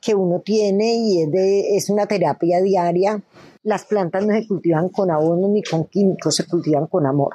que 0.00 0.14
uno 0.14 0.40
tiene 0.40 0.94
y 0.94 1.22
es, 1.22 1.30
de, 1.30 1.76
es 1.76 1.90
una 1.90 2.06
terapia 2.06 2.62
diaria. 2.62 3.22
Las 3.62 3.84
plantas 3.84 4.24
no 4.26 4.32
se 4.32 4.46
cultivan 4.46 4.88
con 4.88 5.10
abono 5.10 5.48
ni 5.48 5.62
con 5.62 5.84
químicos, 5.84 6.36
se 6.36 6.46
cultivan 6.46 6.86
con 6.86 7.04
amor. 7.04 7.34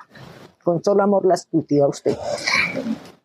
Con 0.64 0.84
solo 0.84 1.04
amor 1.04 1.26
las 1.28 1.46
cultiva 1.46 1.88
usted. 1.88 2.18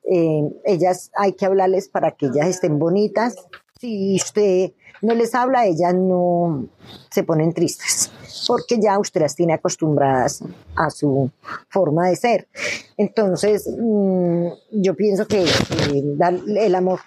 Eh, 0.05 0.43
ellas 0.65 1.11
hay 1.17 1.33
que 1.33 1.47
hablarles 1.47 1.89
para 1.89 2.11
que 2.11 2.27
ellas 2.27 2.49
estén 2.49 2.79
bonitas. 2.79 3.37
Si 3.81 4.17
usted 4.17 4.73
no 5.03 5.15
les 5.15 5.35
habla, 5.35 5.67
ellas 5.67 5.95
no 5.95 6.67
se 7.11 7.23
ponen 7.23 7.53
tristes 7.53 8.11
porque 8.47 8.81
ya 8.81 8.99
usted 8.99 9.21
las 9.21 9.35
tiene 9.35 9.53
acostumbradas 9.53 10.43
a 10.75 10.91
su 10.91 11.31
forma 11.69 12.09
de 12.09 12.17
ser. 12.17 12.49
Entonces, 12.97 13.69
mm, 13.69 14.47
yo 14.73 14.95
pienso 14.97 15.27
que 15.27 15.45
el 15.45 16.75
amor, 16.75 17.01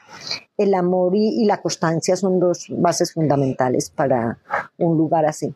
el 0.57 0.73
amor 0.73 1.15
y, 1.15 1.41
y 1.41 1.45
la 1.45 1.61
constancia 1.61 2.15
son 2.15 2.39
dos 2.39 2.67
bases 2.69 3.13
fundamentales 3.13 3.89
para 3.89 4.37
un 4.77 4.97
lugar 4.97 5.25
así. 5.25 5.53